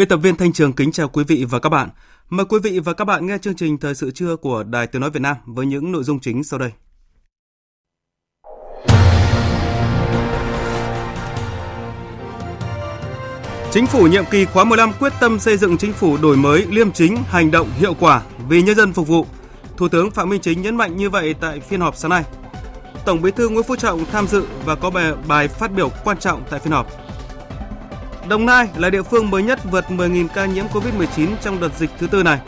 [0.00, 1.88] Biên tập viên Thanh Trường kính chào quý vị và các bạn.
[2.30, 5.00] Mời quý vị và các bạn nghe chương trình Thời sự trưa của Đài Tiếng
[5.00, 6.70] Nói Việt Nam với những nội dung chính sau đây.
[13.70, 16.92] Chính phủ nhiệm kỳ khóa 15 quyết tâm xây dựng chính phủ đổi mới, liêm
[16.92, 19.26] chính, hành động hiệu quả vì nhân dân phục vụ.
[19.76, 22.24] Thủ tướng Phạm Minh Chính nhấn mạnh như vậy tại phiên họp sáng nay.
[23.04, 26.18] Tổng Bí thư Nguyễn Phú Trọng tham dự và có bài, bài phát biểu quan
[26.18, 27.09] trọng tại phiên họp.
[28.30, 31.90] Đồng Nai là địa phương mới nhất vượt 10.000 ca nhiễm COVID-19 trong đợt dịch
[31.98, 32.38] thứ tư này.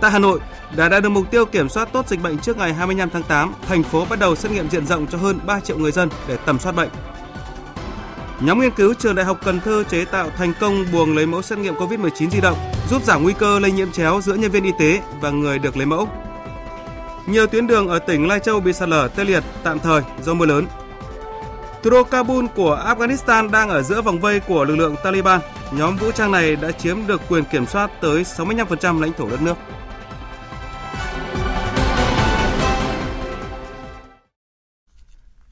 [0.00, 0.40] Tại Hà Nội,
[0.76, 3.54] đã đạt được mục tiêu kiểm soát tốt dịch bệnh trước ngày 25 tháng 8,
[3.68, 6.36] thành phố bắt đầu xét nghiệm diện rộng cho hơn 3 triệu người dân để
[6.46, 6.88] tầm soát bệnh.
[8.40, 11.42] Nhóm nghiên cứu trường Đại học Cần Thơ chế tạo thành công buồng lấy mẫu
[11.42, 12.58] xét nghiệm COVID-19 di động,
[12.90, 15.76] giúp giảm nguy cơ lây nhiễm chéo giữa nhân viên y tế và người được
[15.76, 16.08] lấy mẫu.
[17.26, 20.34] Nhiều tuyến đường ở tỉnh Lai Châu bị sạt lở tê liệt tạm thời do
[20.34, 20.66] mưa lớn.
[21.82, 25.40] Thủ đô Kabul của Afghanistan đang ở giữa vòng vây của lực lượng Taliban.
[25.72, 29.42] Nhóm vũ trang này đã chiếm được quyền kiểm soát tới 65% lãnh thổ đất
[29.42, 29.54] nước.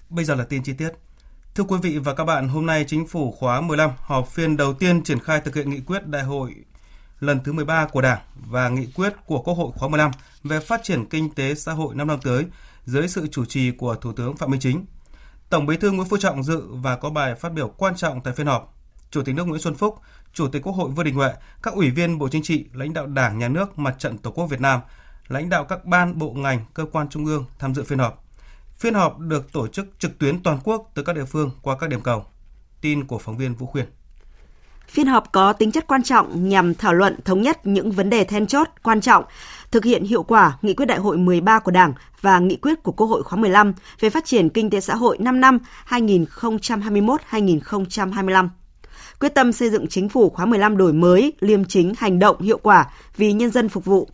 [0.09, 0.91] Bây giờ là tin chi tiết.
[1.55, 4.75] Thưa quý vị và các bạn, hôm nay Chính phủ khóa 15 họp phiên đầu
[4.75, 6.55] tiên triển khai thực hiện nghị quyết đại hội
[7.21, 10.11] lần thứ 13 của Đảng và nghị quyết của Quốc hội khóa 15
[10.45, 12.45] về phát triển kinh tế xã hội năm năm tới
[12.85, 14.85] dưới sự chủ trì của Thủ tướng Phạm Minh Chính.
[15.51, 18.35] Tổng Bí thư Nguyễn Phú Trọng dự và có bài phát biểu quan trọng tại
[18.35, 18.75] phiên họp.
[19.11, 19.99] Chủ tịch nước Nguyễn Xuân Phúc,
[20.33, 23.07] Chủ tịch Quốc hội Vương Đình Huệ, các ủy viên Bộ Chính trị, lãnh đạo
[23.07, 24.81] Đảng, Nhà nước, Mặt trận Tổ quốc Việt Nam,
[25.29, 28.25] lãnh đạo các ban, bộ ngành, cơ quan trung ương tham dự phiên họp.
[28.77, 31.91] Phiên họp được tổ chức trực tuyến toàn quốc từ các địa phương qua các
[31.91, 32.25] điểm cầu.
[32.81, 33.87] Tin của phóng viên Vũ Khuyên.
[34.91, 38.25] Phiên họp có tính chất quan trọng nhằm thảo luận thống nhất những vấn đề
[38.25, 39.25] then chốt quan trọng,
[39.71, 42.93] thực hiện hiệu quả nghị quyết đại hội 13 của Đảng và nghị quyết của
[42.93, 45.59] Quốc hội khóa 15 về phát triển kinh tế xã hội 5 năm
[45.89, 48.49] 2021-2025.
[49.21, 52.59] Quyết tâm xây dựng chính phủ khóa 15 đổi mới, liêm chính, hành động hiệu
[52.63, 52.87] quả
[53.17, 54.09] vì nhân dân phục vụ.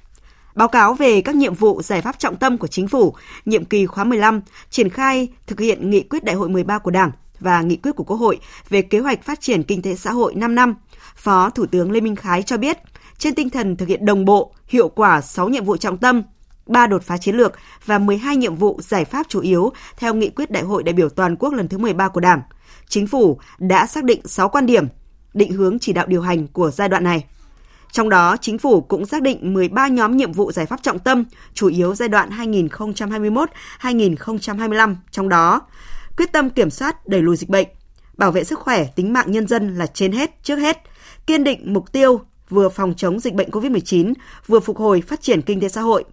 [0.55, 3.15] Báo cáo về các nhiệm vụ giải pháp trọng tâm của chính phủ
[3.45, 7.11] nhiệm kỳ khóa 15 triển khai thực hiện nghị quyết đại hội 13 của Đảng
[7.41, 8.39] và nghị quyết của Quốc hội
[8.69, 10.75] về kế hoạch phát triển kinh tế xã hội 5 năm,
[11.17, 12.79] Phó Thủ tướng Lê Minh Khái cho biết,
[13.19, 16.23] trên tinh thần thực hiện đồng bộ, hiệu quả 6 nhiệm vụ trọng tâm,
[16.67, 17.53] 3 đột phá chiến lược
[17.85, 21.09] và 12 nhiệm vụ giải pháp chủ yếu theo nghị quyết Đại hội đại biểu
[21.09, 22.43] toàn quốc lần thứ 13 của Đảng,
[22.89, 24.87] Chính phủ đã xác định 6 quan điểm,
[25.35, 27.25] định hướng chỉ đạo điều hành của giai đoạn này.
[27.93, 31.25] Trong đó, Chính phủ cũng xác định 13 nhóm nhiệm vụ giải pháp trọng tâm,
[31.55, 32.31] chủ yếu giai đoạn
[33.81, 35.61] 2021-2025, trong đó
[36.17, 37.69] quyết tâm kiểm soát đẩy lùi dịch bệnh,
[38.17, 40.79] bảo vệ sức khỏe, tính mạng nhân dân là trên hết, trước hết,
[41.27, 44.13] kiên định mục tiêu vừa phòng chống dịch bệnh COVID-19,
[44.47, 46.05] vừa phục hồi phát triển kinh tế xã hội.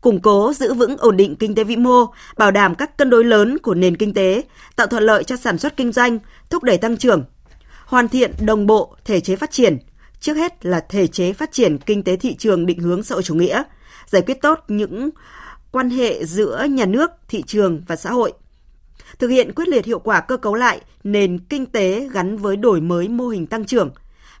[0.00, 3.24] Củng cố giữ vững ổn định kinh tế vĩ mô, bảo đảm các cân đối
[3.24, 4.42] lớn của nền kinh tế,
[4.76, 6.18] tạo thuận lợi cho sản xuất kinh doanh,
[6.50, 7.24] thúc đẩy tăng trưởng,
[7.86, 9.78] hoàn thiện đồng bộ thể chế phát triển,
[10.20, 13.22] trước hết là thể chế phát triển kinh tế thị trường định hướng xã hội
[13.22, 13.62] chủ nghĩa,
[14.06, 15.10] giải quyết tốt những
[15.70, 18.32] quan hệ giữa nhà nước, thị trường và xã hội.
[19.18, 22.80] Thực hiện quyết liệt hiệu quả cơ cấu lại nền kinh tế gắn với đổi
[22.80, 23.90] mới mô hình tăng trưởng,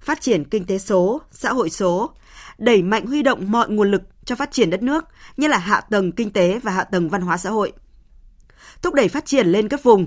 [0.00, 2.10] phát triển kinh tế số, xã hội số,
[2.58, 5.04] đẩy mạnh huy động mọi nguồn lực cho phát triển đất nước,
[5.36, 7.72] như là hạ tầng kinh tế và hạ tầng văn hóa xã hội.
[8.82, 10.06] Thúc đẩy phát triển lên các vùng,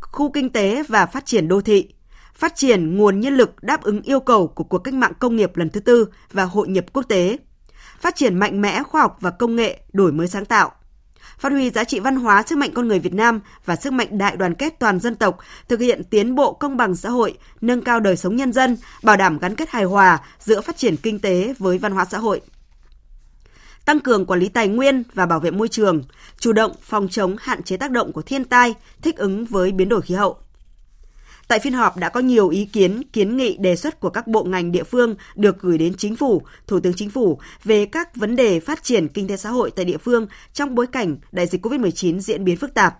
[0.00, 1.88] khu kinh tế và phát triển đô thị,
[2.34, 5.56] phát triển nguồn nhân lực đáp ứng yêu cầu của cuộc cách mạng công nghiệp
[5.56, 7.38] lần thứ tư và hội nhập quốc tế,
[8.00, 10.72] phát triển mạnh mẽ khoa học và công nghệ, đổi mới sáng tạo,
[11.38, 14.18] phát huy giá trị văn hóa sức mạnh con người Việt Nam và sức mạnh
[14.18, 15.38] đại đoàn kết toàn dân tộc,
[15.68, 19.16] thực hiện tiến bộ công bằng xã hội, nâng cao đời sống nhân dân, bảo
[19.16, 22.40] đảm gắn kết hài hòa giữa phát triển kinh tế với văn hóa xã hội
[23.88, 26.02] tăng cường quản lý tài nguyên và bảo vệ môi trường,
[26.38, 29.88] chủ động phòng chống hạn chế tác động của thiên tai, thích ứng với biến
[29.88, 30.38] đổi khí hậu.
[31.48, 34.44] Tại phiên họp đã có nhiều ý kiến, kiến nghị đề xuất của các bộ
[34.44, 38.36] ngành địa phương được gửi đến chính phủ, thủ tướng chính phủ về các vấn
[38.36, 41.66] đề phát triển kinh tế xã hội tại địa phương trong bối cảnh đại dịch
[41.66, 42.94] COVID-19 diễn biến phức tạp.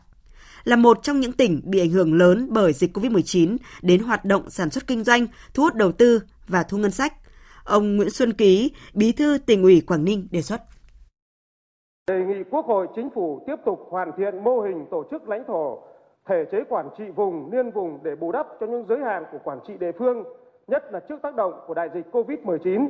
[0.64, 4.50] là một trong những tỉnh bị ảnh hưởng lớn bởi dịch COVID-19 đến hoạt động
[4.50, 7.12] sản xuất kinh doanh, thu hút đầu tư và thu ngân sách.
[7.64, 10.62] Ông Nguyễn Xuân Ký, Bí thư tỉnh ủy Quảng Ninh đề xuất.
[12.06, 15.42] Đề nghị Quốc hội, Chính phủ tiếp tục hoàn thiện mô hình tổ chức lãnh
[15.46, 15.82] thổ,
[16.28, 19.38] thể chế quản trị vùng, liên vùng để bù đắp cho những giới hạn của
[19.44, 20.24] quản trị địa phương,
[20.66, 22.88] nhất là trước tác động của đại dịch COVID-19,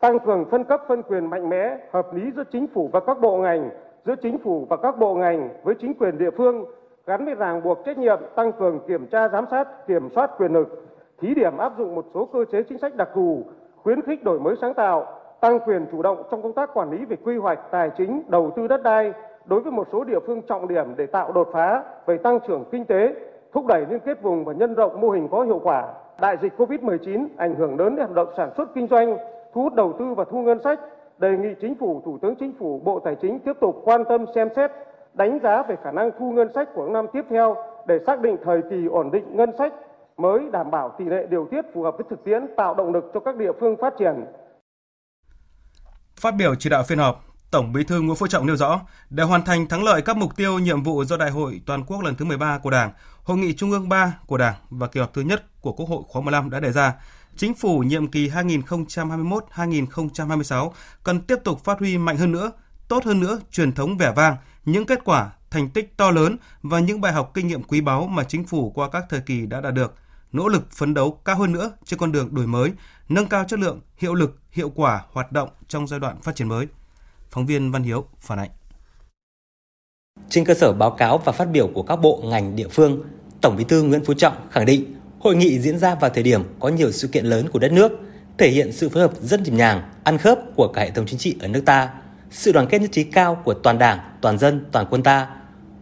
[0.00, 3.20] tăng cường phân cấp phân quyền mạnh mẽ, hợp lý giữa chính phủ và các
[3.20, 3.70] bộ ngành,
[4.06, 6.64] giữa chính phủ và các bộ ngành với chính quyền địa phương,
[7.06, 10.52] gắn với ràng buộc trách nhiệm, tăng cường kiểm tra giám sát, kiểm soát quyền
[10.52, 10.86] lực,
[11.20, 13.42] thí điểm áp dụng một số cơ chế chính sách đặc thù,
[13.76, 15.06] khuyến khích đổi mới sáng tạo,
[15.40, 18.52] tăng quyền chủ động trong công tác quản lý về quy hoạch, tài chính, đầu
[18.56, 19.12] tư đất đai
[19.48, 22.64] đối với một số địa phương trọng điểm để tạo đột phá về tăng trưởng
[22.72, 23.14] kinh tế,
[23.52, 25.94] thúc đẩy liên kết vùng và nhân rộng mô hình có hiệu quả.
[26.20, 29.18] Đại dịch COVID-19 ảnh hưởng lớn đến hoạt động sản xuất kinh doanh,
[29.54, 30.80] thu hút đầu tư và thu ngân sách.
[31.18, 34.24] Đề nghị Chính phủ, Thủ tướng Chính phủ, Bộ Tài chính tiếp tục quan tâm
[34.34, 34.70] xem xét,
[35.14, 37.56] đánh giá về khả năng thu ngân sách của năm tiếp theo
[37.86, 39.72] để xác định thời kỳ ổn định ngân sách
[40.16, 43.10] mới đảm bảo tỷ lệ điều tiết phù hợp với thực tiễn, tạo động lực
[43.14, 44.24] cho các địa phương phát triển.
[46.20, 48.80] Phát biểu chỉ đạo phiên họp, Tổng Bí thư Nguyễn Phú Trọng nêu rõ,
[49.10, 52.02] để hoàn thành thắng lợi các mục tiêu nhiệm vụ do Đại hội toàn quốc
[52.02, 52.92] lần thứ 13 của Đảng,
[53.22, 56.02] Hội nghị Trung ương 3 của Đảng và kỳ họp thứ nhất của Quốc hội
[56.08, 56.94] khóa 15 đã đề ra,
[57.36, 60.70] Chính phủ nhiệm kỳ 2021-2026
[61.04, 62.52] cần tiếp tục phát huy mạnh hơn nữa,
[62.88, 66.80] tốt hơn nữa truyền thống vẻ vang, những kết quả, thành tích to lớn và
[66.80, 69.60] những bài học kinh nghiệm quý báu mà chính phủ qua các thời kỳ đã
[69.60, 69.94] đạt được,
[70.32, 72.72] nỗ lực phấn đấu cao hơn nữa trên con đường đổi mới,
[73.08, 76.48] nâng cao chất lượng, hiệu lực, hiệu quả hoạt động trong giai đoạn phát triển
[76.48, 76.66] mới.
[77.30, 78.50] Phóng viên Văn Hiếu phản ánh.
[80.28, 83.02] Trên cơ sở báo cáo và phát biểu của các bộ ngành địa phương,
[83.40, 86.42] Tổng Bí thư Nguyễn Phú Trọng khẳng định hội nghị diễn ra vào thời điểm
[86.60, 87.92] có nhiều sự kiện lớn của đất nước,
[88.38, 91.18] thể hiện sự phối hợp rất nhịp nhàng, ăn khớp của cả hệ thống chính
[91.18, 91.90] trị ở nước ta,
[92.30, 95.28] sự đoàn kết nhất trí cao của toàn Đảng, toàn dân, toàn quân ta.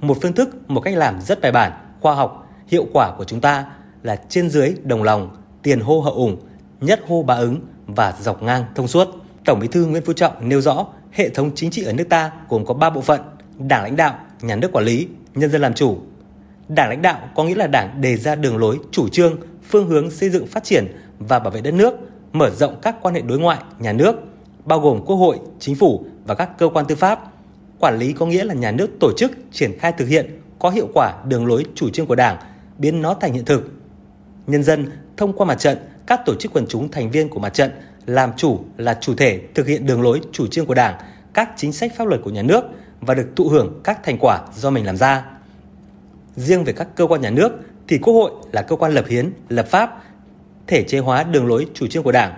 [0.00, 3.40] Một phương thức, một cách làm rất bài bản, khoa học, hiệu quả của chúng
[3.40, 3.72] ta
[4.02, 6.36] là trên dưới đồng lòng, tiền hô hậu ủng,
[6.80, 9.08] nhất hô bá ứng và dọc ngang thông suốt.
[9.44, 12.32] Tổng Bí thư Nguyễn Phú Trọng nêu rõ hệ thống chính trị ở nước ta
[12.48, 13.20] gồm có 3 bộ phận:
[13.58, 15.98] Đảng lãnh đạo, nhà nước quản lý, nhân dân làm chủ.
[16.68, 19.36] Đảng lãnh đạo có nghĩa là Đảng đề ra đường lối, chủ trương,
[19.68, 20.86] phương hướng xây dựng phát triển
[21.18, 21.94] và bảo vệ đất nước,
[22.32, 24.16] mở rộng các quan hệ đối ngoại, nhà nước,
[24.64, 27.32] bao gồm Quốc hội, Chính phủ và các cơ quan tư pháp.
[27.78, 30.88] Quản lý có nghĩa là nhà nước tổ chức triển khai thực hiện có hiệu
[30.94, 32.36] quả đường lối chủ trương của Đảng,
[32.78, 33.70] biến nó thành hiện thực.
[34.46, 37.54] Nhân dân thông qua mặt trận, các tổ chức quần chúng thành viên của mặt
[37.54, 37.70] trận
[38.06, 40.94] làm chủ là chủ thể thực hiện đường lối chủ trương của Đảng,
[41.34, 42.64] các chính sách pháp luật của nhà nước
[43.00, 45.24] và được thụ hưởng các thành quả do mình làm ra.
[46.36, 47.52] Riêng về các cơ quan nhà nước
[47.88, 50.02] thì Quốc hội là cơ quan lập hiến, lập pháp,
[50.66, 52.34] thể chế hóa đường lối chủ trương của Đảng.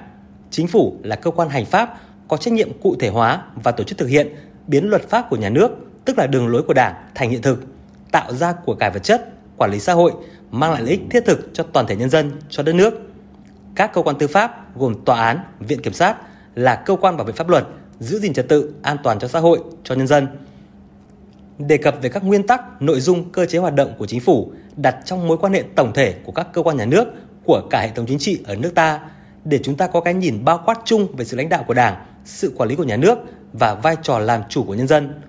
[0.51, 3.85] Chính phủ là cơ quan hành pháp có trách nhiệm cụ thể hóa và tổ
[3.85, 4.29] chức thực hiện
[4.67, 5.71] biến luật pháp của nhà nước,
[6.05, 7.65] tức là đường lối của Đảng thành hiện thực,
[8.13, 10.13] tạo ra của cải vật chất, quản lý xã hội,
[10.51, 13.08] mang lại lợi ích thiết thực cho toàn thể nhân dân, cho đất nước.
[13.79, 16.17] Các cơ quan tư pháp gồm tòa án, viện kiểm sát
[16.55, 17.67] là cơ quan bảo vệ pháp luật,
[17.99, 20.27] giữ gìn trật tự, an toàn cho xã hội, cho nhân dân.
[21.59, 24.53] Đề cập về các nguyên tắc, nội dung, cơ chế hoạt động của chính phủ
[24.77, 27.05] đặt trong mối quan hệ tổng thể của các cơ quan nhà nước,
[27.45, 29.01] của cả hệ thống chính trị ở nước ta
[29.45, 32.07] để chúng ta có cái nhìn bao quát chung về sự lãnh đạo của Đảng,
[32.25, 33.19] sự quản lý của nhà nước
[33.53, 35.21] và vai trò làm chủ của nhân dân.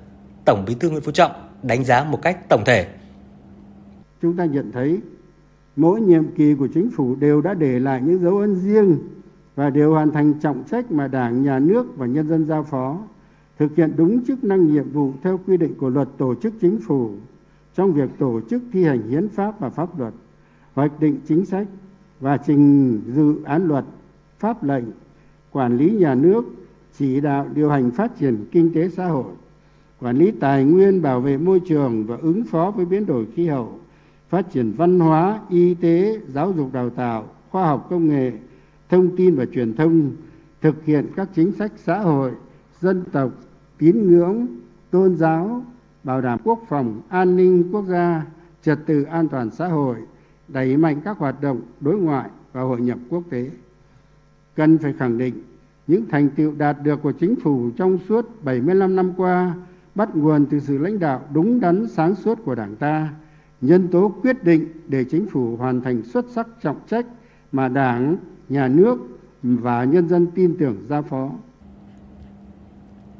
[0.46, 1.32] Tổng Bí thư Nguyễn Phú Trọng
[1.64, 2.88] đánh giá một cách tổng thể.
[4.22, 4.98] Chúng ta nhận thấy
[5.76, 8.98] mỗi nhiệm kỳ của chính phủ đều đã để lại những dấu ấn riêng
[9.56, 12.98] và đều hoàn thành trọng trách mà Đảng, Nhà nước và nhân dân giao phó,
[13.58, 16.80] thực hiện đúng chức năng nhiệm vụ theo quy định của luật tổ chức chính
[16.80, 17.12] phủ
[17.76, 20.14] trong việc tổ chức thi hành hiến pháp và pháp luật,
[20.74, 21.68] hoạch định chính sách
[22.20, 23.86] và trình dự án luật,
[24.40, 24.84] pháp lệnh,
[25.52, 26.46] quản lý nhà nước,
[26.98, 29.34] chỉ đạo điều hành phát triển kinh tế xã hội,
[30.02, 33.48] quản lý tài nguyên, bảo vệ môi trường và ứng phó với biến đổi khí
[33.48, 33.79] hậu,
[34.30, 38.32] phát triển văn hóa, y tế, giáo dục đào tạo, khoa học công nghệ,
[38.90, 40.12] thông tin và truyền thông,
[40.62, 42.32] thực hiện các chính sách xã hội,
[42.82, 43.32] dân tộc,
[43.78, 44.48] tín ngưỡng,
[44.92, 45.64] tôn giáo,
[46.04, 48.26] bảo đảm quốc phòng, an ninh quốc gia,
[48.64, 49.96] trật tự an toàn xã hội,
[50.48, 53.50] đẩy mạnh các hoạt động đối ngoại và hội nhập quốc tế.
[54.56, 55.34] Cần phải khẳng định
[55.88, 59.54] những thành tựu đạt được của chính phủ trong suốt 75 năm qua
[59.96, 63.10] bắt nguồn từ sự lãnh đạo đúng đắn sáng suốt của Đảng ta,
[63.62, 67.06] nhân tố quyết định để chính phủ hoàn thành xuất sắc trọng trách
[67.52, 68.18] mà Đảng,
[68.50, 68.98] nhà nước
[69.44, 71.30] và nhân dân tin tưởng giao phó.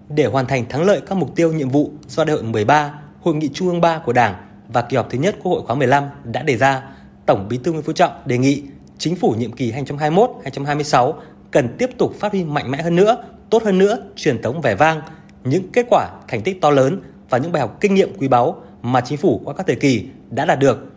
[0.10, 3.36] Để hoàn thành thắng lợi các mục tiêu nhiệm vụ do Đại hội 13, Hội
[3.36, 4.36] nghị Trung ương 3 của Đảng
[4.74, 6.84] và kỳ họp thứ nhất Quốc hội khóa 15 đã đề ra,
[7.26, 8.64] Tổng Bí thư Nguyễn Phú Trọng đề nghị
[8.98, 11.14] Chính phủ nhiệm kỳ 2021-2026
[11.52, 14.76] cần tiếp tục phát huy mạnh mẽ hơn nữa, tốt hơn nữa truyền thống vẻ
[14.76, 15.02] vang,
[15.44, 18.64] những kết quả, thành tích to lớn và những bài học kinh nghiệm quý báu
[18.82, 20.92] mà chính phủ qua các thời kỳ đã đạt được.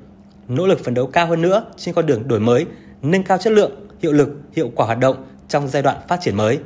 [0.48, 2.66] Nỗ lực phấn đấu cao hơn nữa trên con đường đổi mới,
[3.02, 5.16] nâng cao chất lượng, hiệu lực, hiệu quả hoạt động
[5.48, 6.58] trong giai đoạn phát triển mới.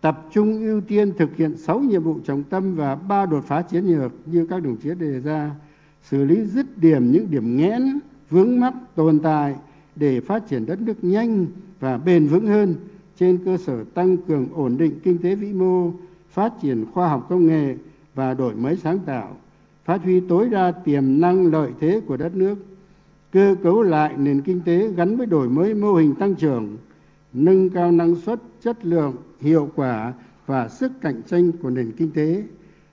[0.00, 3.62] Tập trung ưu tiên thực hiện 6 nhiệm vụ trọng tâm và 3 đột phá
[3.62, 5.50] chiến lược như các đồng chí đề ra,
[6.02, 7.98] xử lý dứt điểm những điểm nghẽn,
[8.30, 9.54] vướng mắc tồn tại
[9.96, 11.46] để phát triển đất nước nhanh
[11.80, 12.74] và bền vững hơn
[13.18, 15.92] trên cơ sở tăng cường ổn định kinh tế vĩ mô,
[16.30, 17.74] phát triển khoa học công nghệ
[18.14, 19.36] và đổi mới sáng tạo,
[19.84, 22.58] phát huy tối đa tiềm năng lợi thế của đất nước,
[23.32, 26.76] cơ cấu lại nền kinh tế gắn với đổi mới mô hình tăng trưởng,
[27.32, 30.12] nâng cao năng suất, chất lượng, hiệu quả
[30.46, 32.44] và sức cạnh tranh của nền kinh tế,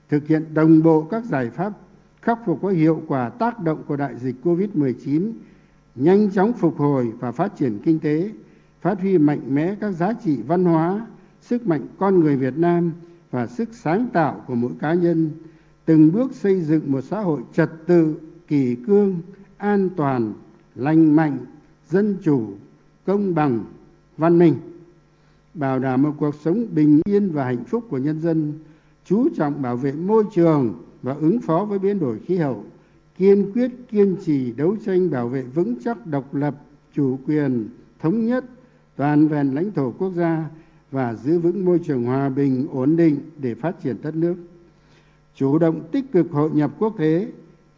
[0.08, 1.72] thực hiện đồng bộ các giải pháp
[2.22, 5.32] khắc phục có hiệu quả tác động của đại dịch COVID-19,
[5.94, 8.30] nhanh chóng phục hồi và phát triển kinh tế,
[8.80, 11.06] phát huy mạnh mẽ các giá trị văn hóa,
[11.40, 12.92] sức mạnh con người Việt Nam
[13.30, 15.30] và sức sáng tạo của mỗi cá nhân,
[15.88, 18.14] từng bước xây dựng một xã hội trật tự,
[18.48, 19.20] kỷ cương,
[19.56, 20.32] an toàn,
[20.74, 21.38] lành mạnh,
[21.88, 22.48] dân chủ,
[23.06, 23.64] công bằng,
[24.16, 24.54] văn minh,
[25.54, 28.52] bảo đảm một cuộc sống bình yên và hạnh phúc của nhân dân,
[29.04, 32.64] chú trọng bảo vệ môi trường và ứng phó với biến đổi khí hậu,
[33.18, 36.54] kiên quyết kiên trì đấu tranh bảo vệ vững chắc độc lập,
[36.94, 37.68] chủ quyền,
[37.98, 38.44] thống nhất,
[38.96, 40.44] toàn vẹn lãnh thổ quốc gia
[40.90, 44.36] và giữ vững môi trường hòa bình, ổn định để phát triển đất nước.
[45.38, 47.28] Chủ động tích cực hội nhập quốc tế,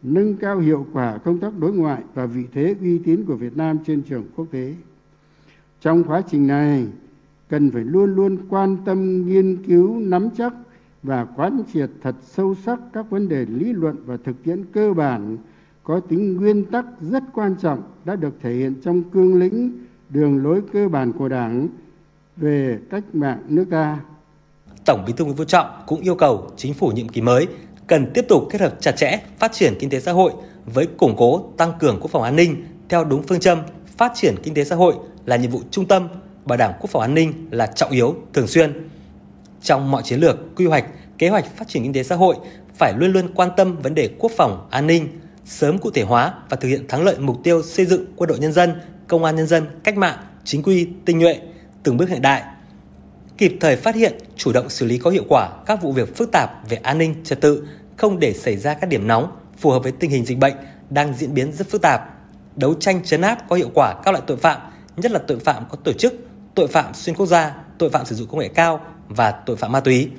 [0.03, 3.57] nâng cao hiệu quả công tác đối ngoại và vị thế uy tín của Việt
[3.57, 4.75] Nam trên trường quốc tế.
[5.81, 6.87] Trong quá trình này,
[7.49, 10.53] cần phải luôn luôn quan tâm nghiên cứu nắm chắc
[11.03, 14.93] và quán triệt thật sâu sắc các vấn đề lý luận và thực tiễn cơ
[14.93, 15.37] bản
[15.83, 19.71] có tính nguyên tắc rất quan trọng đã được thể hiện trong cương lĩnh
[20.09, 21.67] đường lối cơ bản của Đảng
[22.37, 23.99] về cách mạng nước ta.
[24.85, 27.47] Tổng Bí thư Nguyễn Phú Trọng cũng yêu cầu chính phủ nhiệm kỳ mới
[27.87, 30.31] cần tiếp tục kết hợp chặt chẽ phát triển kinh tế xã hội
[30.65, 33.61] với củng cố tăng cường quốc phòng an ninh theo đúng phương châm
[33.97, 34.95] phát triển kinh tế xã hội
[35.25, 36.07] là nhiệm vụ trung tâm,
[36.45, 38.89] bảo đảm quốc phòng an ninh là trọng yếu thường xuyên.
[39.61, 40.85] Trong mọi chiến lược, quy hoạch,
[41.17, 42.35] kế hoạch phát triển kinh tế xã hội
[42.73, 45.07] phải luôn luôn quan tâm vấn đề quốc phòng, an ninh,
[45.45, 48.39] sớm cụ thể hóa và thực hiện thắng lợi mục tiêu xây dựng quân đội
[48.39, 48.73] nhân dân,
[49.07, 51.39] công an nhân dân cách mạng, chính quy, tinh nhuệ,
[51.83, 52.43] từng bước hiện đại.
[53.37, 56.31] Kịp thời phát hiện, chủ động xử lý có hiệu quả các vụ việc phức
[56.31, 59.83] tạp về an ninh trật tự, không để xảy ra các điểm nóng phù hợp
[59.83, 60.53] với tình hình dịch bệnh
[60.89, 62.01] đang diễn biến rất phức tạp.
[62.55, 64.61] Đấu tranh chấn áp có hiệu quả các loại tội phạm,
[64.97, 66.13] nhất là tội phạm có tổ chức,
[66.55, 69.71] tội phạm xuyên quốc gia, tội phạm sử dụng công nghệ cao và tội phạm
[69.71, 70.09] ma túy.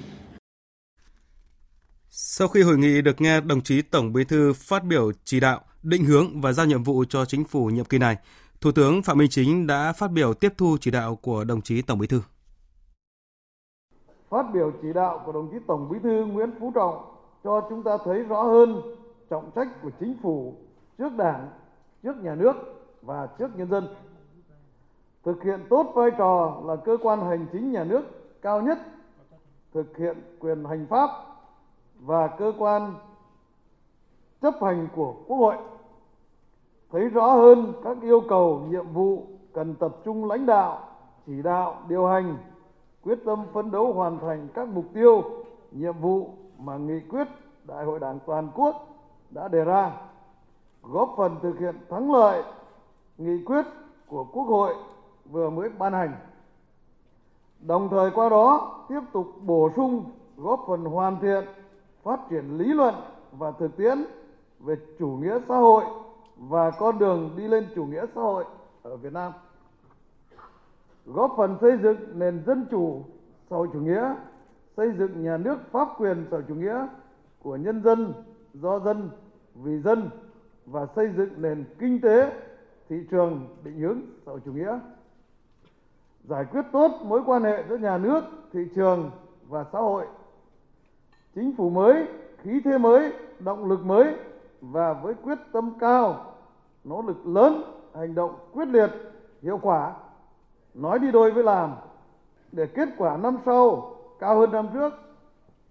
[2.10, 5.60] Sau khi hội nghị được nghe đồng chí Tổng Bí thư phát biểu chỉ đạo,
[5.82, 8.16] định hướng và giao nhiệm vụ cho chính phủ nhiệm kỳ này,
[8.60, 11.82] Thủ tướng Phạm Minh Chính đã phát biểu tiếp thu chỉ đạo của đồng chí
[11.82, 12.20] Tổng Bí thư.
[14.32, 17.04] Phát biểu chỉ đạo của đồng chí Tổng Bí thư Nguyễn Phú Trọng
[17.44, 18.82] cho chúng ta thấy rõ hơn
[19.30, 20.54] trọng trách của chính phủ
[20.98, 21.48] trước Đảng,
[22.02, 22.52] trước nhà nước
[23.02, 23.88] và trước nhân dân.
[25.24, 28.02] Thực hiện tốt vai trò là cơ quan hành chính nhà nước
[28.42, 28.78] cao nhất,
[29.74, 31.10] thực hiện quyền hành pháp
[32.00, 32.94] và cơ quan
[34.42, 35.56] chấp hành của Quốc hội
[36.92, 40.88] thấy rõ hơn các yêu cầu nhiệm vụ cần tập trung lãnh đạo
[41.26, 42.36] chỉ đạo điều hành
[43.04, 45.22] quyết tâm phấn đấu hoàn thành các mục tiêu,
[45.70, 47.28] nhiệm vụ mà nghị quyết
[47.64, 48.88] đại hội đảng toàn quốc
[49.30, 49.92] đã đề ra,
[50.82, 52.42] góp phần thực hiện thắng lợi
[53.18, 53.66] nghị quyết
[54.08, 54.74] của quốc hội
[55.24, 56.14] vừa mới ban hành
[57.62, 60.04] đồng thời qua đó tiếp tục bổ sung,
[60.36, 61.44] góp phần hoàn thiện,
[62.02, 62.94] phát triển lý luận
[63.32, 64.04] và thực tiễn
[64.60, 65.84] về chủ nghĩa xã hội
[66.36, 68.44] và con đường đi lên chủ nghĩa xã hội
[68.82, 69.32] ở Việt Nam.
[71.06, 73.02] Góp phần xây dựng nền dân chủ
[73.50, 74.14] xã hội chủ nghĩa,
[74.76, 76.86] xây dựng nhà nước pháp quyền xã hội chủ nghĩa
[77.42, 78.12] của nhân dân,
[78.54, 79.10] do dân,
[79.54, 80.10] vì dân
[80.66, 82.32] và xây dựng nền kinh tế
[82.88, 84.78] thị trường định hướng xã hội chủ nghĩa.
[86.24, 89.10] Giải quyết tốt mối quan hệ giữa nhà nước, thị trường
[89.48, 90.06] và xã hội.
[91.34, 92.06] Chính phủ mới,
[92.38, 94.14] khí thế mới, động lực mới
[94.60, 96.34] và với quyết tâm cao
[96.84, 97.62] nỗ lực lớn
[97.94, 98.90] hành động quyết liệt
[99.42, 99.94] hiệu quả
[100.74, 101.74] nói đi đôi với làm
[102.52, 104.90] để kết quả năm sau cao hơn năm trước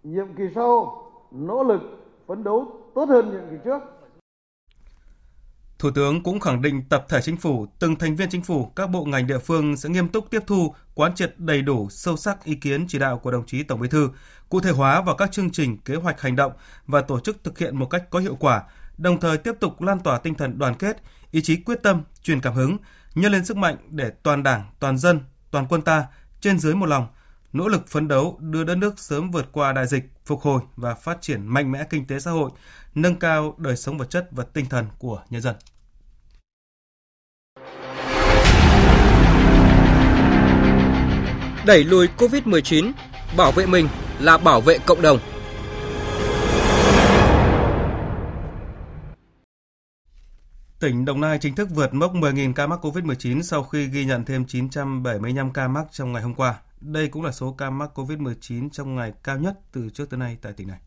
[0.03, 1.81] nhiệm kỳ sau nỗ lực
[2.27, 3.79] phấn đấu tốt hơn nhiệm kỳ trước.
[5.79, 8.87] Thủ tướng cũng khẳng định tập thể chính phủ, từng thành viên chính phủ, các
[8.87, 12.43] bộ ngành địa phương sẽ nghiêm túc tiếp thu, quán triệt đầy đủ, sâu sắc
[12.43, 14.09] ý kiến chỉ đạo của đồng chí Tổng Bí thư,
[14.49, 16.51] cụ thể hóa vào các chương trình, kế hoạch hành động
[16.87, 18.63] và tổ chức thực hiện một cách có hiệu quả,
[18.97, 22.41] đồng thời tiếp tục lan tỏa tinh thần đoàn kết, ý chí quyết tâm, truyền
[22.41, 22.77] cảm hứng,
[23.15, 25.19] nhân lên sức mạnh để toàn Đảng, toàn dân,
[25.51, 26.05] toàn quân ta
[26.41, 27.07] trên dưới một lòng,
[27.53, 30.95] nỗ lực phấn đấu đưa đất nước sớm vượt qua đại dịch, phục hồi và
[30.95, 32.51] phát triển mạnh mẽ kinh tế xã hội,
[32.95, 35.55] nâng cao đời sống vật chất và tinh thần của nhân dân.
[41.65, 42.91] Đẩy lùi COVID-19,
[43.37, 43.87] bảo vệ mình
[44.19, 45.19] là bảo vệ cộng đồng.
[50.81, 54.25] Tỉnh Đồng Nai chính thức vượt mốc 10.000 ca mắc COVID-19 sau khi ghi nhận
[54.25, 56.61] thêm 975 ca mắc trong ngày hôm qua.
[56.81, 60.37] Đây cũng là số ca mắc COVID-19 trong ngày cao nhất từ trước tới nay
[60.41, 60.79] tại tỉnh này.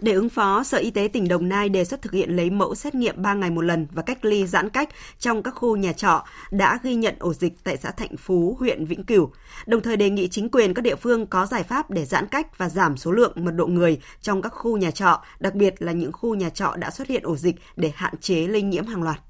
[0.00, 2.74] Để ứng phó, Sở Y tế tỉnh Đồng Nai đề xuất thực hiện lấy mẫu
[2.74, 5.92] xét nghiệm 3 ngày một lần và cách ly giãn cách trong các khu nhà
[5.92, 9.32] trọ đã ghi nhận ổ dịch tại xã Thạnh Phú, huyện Vĩnh Cửu.
[9.66, 12.58] Đồng thời đề nghị chính quyền các địa phương có giải pháp để giãn cách
[12.58, 15.92] và giảm số lượng mật độ người trong các khu nhà trọ, đặc biệt là
[15.92, 19.02] những khu nhà trọ đã xuất hiện ổ dịch để hạn chế lây nhiễm hàng
[19.02, 19.20] loạt.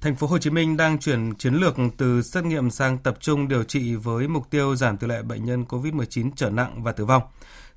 [0.00, 3.48] Thành phố Hồ Chí Minh đang chuyển chiến lược từ xét nghiệm sang tập trung
[3.48, 7.04] điều trị với mục tiêu giảm tỷ lệ bệnh nhân COVID-19 trở nặng và tử
[7.04, 7.22] vong.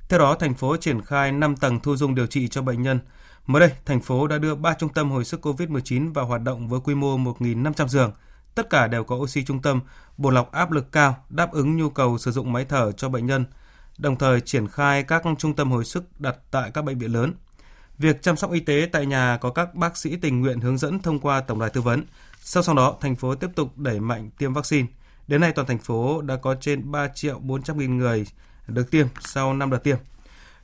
[0.09, 2.99] Theo đó, thành phố triển khai 5 tầng thu dung điều trị cho bệnh nhân.
[3.47, 6.67] Mới đây, thành phố đã đưa 3 trung tâm hồi sức COVID-19 vào hoạt động
[6.69, 8.11] với quy mô 1.500 giường.
[8.55, 9.79] Tất cả đều có oxy trung tâm,
[10.17, 13.25] bộ lọc áp lực cao, đáp ứng nhu cầu sử dụng máy thở cho bệnh
[13.25, 13.45] nhân,
[13.97, 17.33] đồng thời triển khai các trung tâm hồi sức đặt tại các bệnh viện lớn.
[17.97, 20.99] Việc chăm sóc y tế tại nhà có các bác sĩ tình nguyện hướng dẫn
[20.99, 22.03] thông qua tổng đài tư vấn.
[22.39, 24.87] Sau sau đó, thành phố tiếp tục đẩy mạnh tiêm vaccine.
[25.27, 28.25] Đến nay, toàn thành phố đã có trên 3 triệu 400 nghìn người
[28.67, 29.97] được tiêm sau 5 đợt tiêm.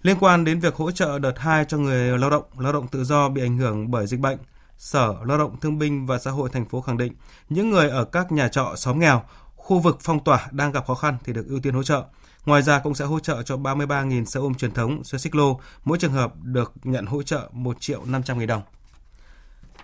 [0.02, 3.04] Liên quan đến việc hỗ trợ đợt 2 cho người lao động, lao động tự
[3.04, 4.38] do bị ảnh hưởng bởi dịch bệnh,
[4.78, 7.14] Sở Lao động Thương binh và Xã hội thành phố khẳng định
[7.50, 9.24] những người ở các nhà trọ xóm nghèo,
[9.56, 12.04] khu vực phong tỏa đang gặp khó khăn thì được ưu tiên hỗ trợ.
[12.46, 15.60] Ngoài ra cũng sẽ hỗ trợ cho 33.000 xe ôm truyền thống, xe xích lô,
[15.86, 18.62] mỗi trường hợp được nhận hỗ trợ 1 triệu 500 nghìn đồng.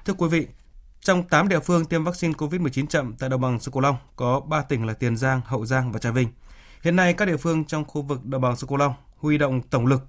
[0.06, 0.48] Thưa quý vị,
[1.02, 4.40] trong 8 địa phương tiêm vaccine COVID-19 chậm tại đồng bằng sông Cửu Long có
[4.40, 6.28] 3 tỉnh là Tiền Giang, Hậu Giang và Trà Vinh.
[6.84, 9.62] Hiện nay, các địa phương trong khu vực đồng bằng sông Cửu Long huy động
[9.62, 10.02] tổng lực,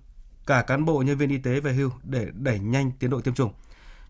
[0.46, 3.34] cả cán bộ, nhân viên y tế về hưu để đẩy nhanh tiến độ tiêm
[3.34, 3.52] chủng.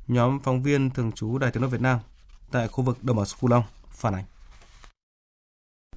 [0.09, 1.99] Nhóm phóng viên thường trú Đài Tiếng nói Việt Nam
[2.51, 4.25] tại khu vực đồng bằng sông Cửu Long phản ánh.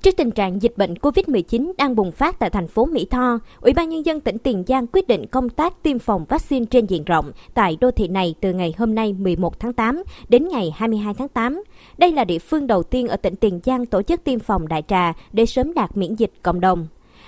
[0.03, 3.73] Trước tình trạng dịch bệnh COVID-19 đang bùng phát tại thành phố Mỹ Tho, Ủy
[3.73, 7.03] ban Nhân dân tỉnh Tiền Giang quyết định công tác tiêm phòng vaccine trên diện
[7.03, 11.13] rộng tại đô thị này từ ngày hôm nay 11 tháng 8 đến ngày 22
[11.13, 11.63] tháng 8.
[11.97, 14.83] Đây là địa phương đầu tiên ở tỉnh Tiền Giang tổ chức tiêm phòng đại
[14.87, 16.87] trà để sớm đạt miễn dịch cộng đồng.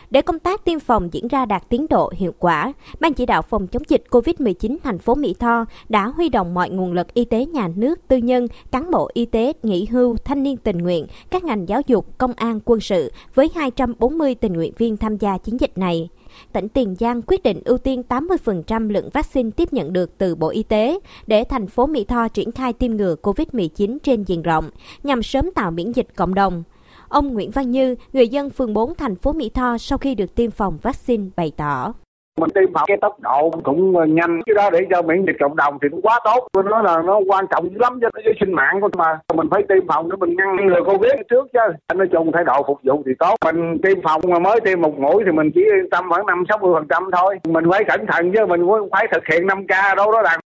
[0.09, 3.41] Để công tác tiêm phòng diễn ra đạt tiến độ hiệu quả, Ban chỉ đạo
[3.41, 7.25] phòng chống dịch COVID-19 thành phố Mỹ Tho đã huy động mọi nguồn lực y
[7.25, 11.07] tế nhà nước, tư nhân, cán bộ y tế, nghỉ hưu, thanh niên tình nguyện,
[11.29, 15.37] các ngành giáo dục, công an, quân sự với 240 tình nguyện viên tham gia
[15.37, 16.09] chiến dịch này
[16.53, 20.49] tỉnh Tiền Giang quyết định ưu tiên 80% lượng vaccine tiếp nhận được từ Bộ
[20.49, 24.69] Y tế để thành phố Mỹ Tho triển khai tiêm ngừa COVID-19 trên diện rộng
[25.03, 26.63] nhằm sớm tạo miễn dịch cộng đồng.
[27.09, 30.35] Ông Nguyễn Văn Như, người dân phường 4 thành phố Mỹ Tho sau khi được
[30.35, 31.93] tiêm phòng vaccine bày tỏ.
[32.39, 35.35] Mình tiêm phòng cái tốc độ cũng ờ, nhanh, chứ đó để cho miễn dịch
[35.39, 36.47] cộng đồng thì cũng quá tốt.
[36.53, 39.19] Tôi nói là nó quan trọng lắm cho cái sinh mạng của mà.
[39.33, 41.95] Mình phải tiêm phòng để mình ngăn ngừa Covid trước chứ.
[41.95, 43.35] Nói chung thái độ phục vụ thì tốt.
[43.45, 47.09] Mình tiêm phòng mà mới tiêm một mũi thì mình chỉ yên tâm khoảng 5-60%
[47.11, 47.39] thôi.
[47.47, 50.39] Mình phải cẩn thận chứ mình phải thực hiện 5K đâu đó đàng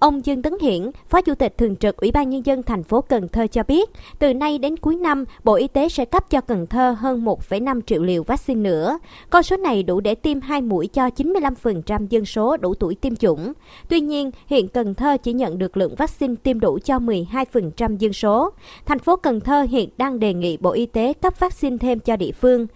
[0.00, 3.00] Ông Dương Tấn Hiển, Phó Chủ tịch Thường trực Ủy ban Nhân dân thành phố
[3.00, 6.40] Cần Thơ cho biết, từ nay đến cuối năm, Bộ Y tế sẽ cấp cho
[6.40, 8.98] Cần Thơ hơn 1,5 triệu liều vaccine nữa.
[9.30, 13.16] Con số này đủ để tiêm hai mũi cho 95% dân số đủ tuổi tiêm
[13.16, 13.52] chủng.
[13.88, 18.12] Tuy nhiên, hiện Cần Thơ chỉ nhận được lượng vaccine tiêm đủ cho 12% dân
[18.12, 18.50] số.
[18.86, 22.16] Thành phố Cần Thơ hiện đang đề nghị Bộ Y tế cấp vaccine thêm cho
[22.16, 22.66] địa phương.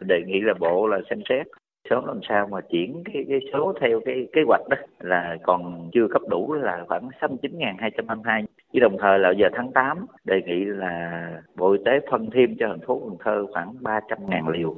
[0.00, 1.46] Đề nghị là Bộ là xem xét
[1.90, 5.90] sớm làm sao mà chuyển cái, cái số theo cái kế hoạch đó là còn
[5.92, 10.64] chưa cấp đủ là khoảng 69.222 với đồng thời là giờ tháng 8 đề nghị
[10.64, 14.76] là Bộ Y tế phân thêm cho thành phố Cần Thơ khoảng 300.000 liều.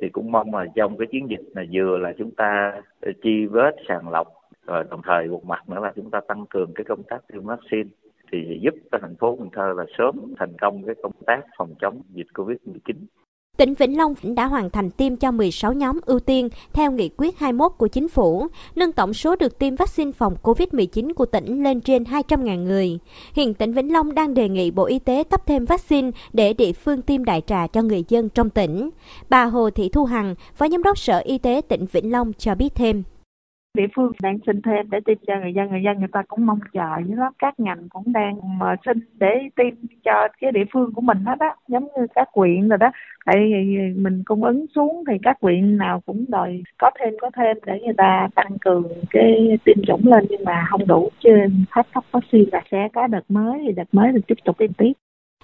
[0.00, 3.46] Thì cũng mong là trong cái chiến dịch là vừa là chúng ta ờ, chi
[3.46, 4.28] vết sàng lọc
[4.66, 7.44] rồi đồng thời một mặt nữa là chúng ta tăng cường cái công tác tiêm
[7.44, 7.88] vaccine.
[8.32, 11.74] Thì giúp cho thành phố Cần Thơ là sớm thành công cái công tác phòng
[11.80, 12.94] chống dịch Covid-19.
[13.58, 17.38] Tỉnh Vĩnh Long đã hoàn thành tiêm cho 16 nhóm ưu tiên theo nghị quyết
[17.38, 21.80] 21 của chính phủ, nâng tổng số được tiêm vaccine phòng COVID-19 của tỉnh lên
[21.80, 22.98] trên 200.000 người.
[23.34, 26.72] Hiện tỉnh Vĩnh Long đang đề nghị Bộ Y tế cấp thêm vaccine để địa
[26.72, 28.90] phương tiêm đại trà cho người dân trong tỉnh.
[29.28, 32.54] Bà Hồ Thị Thu Hằng, Phó Giám đốc Sở Y tế tỉnh Vĩnh Long cho
[32.54, 33.02] biết thêm
[33.78, 35.70] địa phương đang xin thêm để tiêm cho người dân.
[35.70, 37.32] Người dân người ta cũng mong chờ như đó.
[37.38, 41.38] Các ngành cũng đang mà xin để tiêm cho cái địa phương của mình hết
[41.38, 41.54] á.
[41.68, 42.90] Giống như các quyện rồi đó.
[43.24, 47.30] Tại vì mình cung ứng xuống thì các quyện nào cũng đòi có thêm có
[47.36, 50.24] thêm để người ta tăng cường cái tiêm chủng lên.
[50.30, 51.08] Nhưng mà không đủ.
[51.18, 54.58] Trên hết tóc vaccine là sẽ có đợt mới thì đợt mới thì tiếp tục
[54.58, 54.92] tiêm tiếp.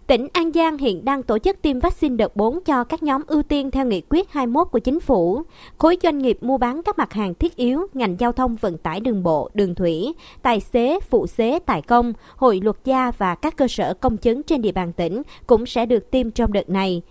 [0.06, 3.42] Tỉnh An Giang hiện đang tổ chức tiêm vaccine đợt 4 cho các nhóm ưu
[3.42, 5.42] tiên theo nghị quyết 21 của chính phủ.
[5.78, 9.00] Khối doanh nghiệp mua bán các mặt hàng thiết yếu, ngành giao thông vận tải
[9.00, 13.56] đường bộ, đường thủy, tài xế, phụ xế, tài công, hội luật gia và các
[13.56, 17.02] cơ sở công chứng trên địa bàn tỉnh cũng sẽ được tiêm trong đợt này.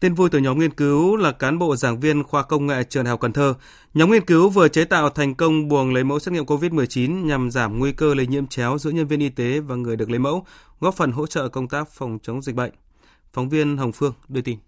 [0.00, 3.04] Tin vui từ nhóm nghiên cứu là cán bộ giảng viên khoa công nghệ trường
[3.04, 3.54] Đại học Cần Thơ.
[3.94, 7.50] Nhóm nghiên cứu vừa chế tạo thành công buồng lấy mẫu xét nghiệm COVID-19 nhằm
[7.50, 10.18] giảm nguy cơ lây nhiễm chéo giữa nhân viên y tế và người được lấy
[10.18, 10.44] mẫu,
[10.80, 12.72] góp phần hỗ trợ công tác phòng chống dịch bệnh.
[13.32, 14.58] Phóng viên Hồng Phương đưa tin.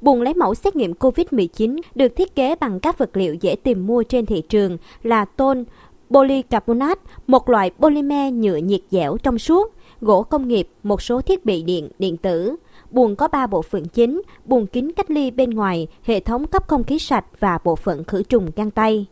[0.00, 3.86] Buồng lấy mẫu xét nghiệm COVID-19 được thiết kế bằng các vật liệu dễ tìm
[3.86, 5.64] mua trên thị trường là tôn,
[6.10, 11.44] polycarbonate, một loại polymer nhựa nhiệt dẻo trong suốt, gỗ công nghiệp, một số thiết
[11.44, 12.56] bị điện, điện tử.
[12.94, 16.68] Buồng có 3 bộ phận chính, buồng kính cách ly bên ngoài, hệ thống cấp
[16.68, 19.06] không khí sạch và bộ phận khử trùng găng tay.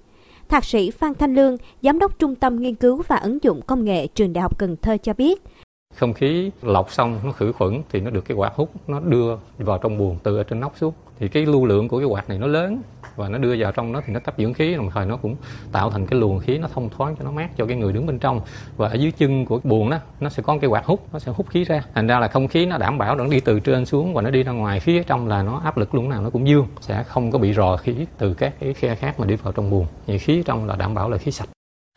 [0.49, 3.85] Thạc sĩ Phan Thanh Lương, Giám đốc Trung tâm Nghiên cứu và Ứng dụng Công
[3.85, 5.42] nghệ Trường Đại học Cần Thơ cho biết,
[5.95, 9.37] không khí lọc xong, nó khử khuẩn thì nó được cái quạt hút, nó đưa
[9.59, 10.95] vào trong buồng từ ở trên nóc xuống.
[11.19, 12.83] Thì cái lưu lượng của cái quạt này nó lớn
[13.17, 15.37] và nó đưa vào trong nó thì nó tách dưỡng khí, đồng thời nó cũng
[15.73, 18.07] tạo thành cái luồng khí nó thông thoáng cho nó mát cho cái người đứng
[18.07, 18.41] bên trong.
[18.77, 21.33] Và ở dưới chân của buồng đó, nó sẽ có cái quạt hút, nó sẽ
[21.33, 21.85] hút khí ra.
[21.95, 24.31] Thành ra là không khí nó đảm bảo nó đi từ trên xuống và nó
[24.31, 24.81] đi ra ngoài.
[24.81, 27.39] Phía ở trong là nó áp lực lúc nào nó cũng dương, sẽ không có
[27.39, 29.87] bị rò khí từ các cái khe khác mà đi vào trong buồng.
[30.07, 31.49] Thì khí trong là đảm bảo là khí sạch.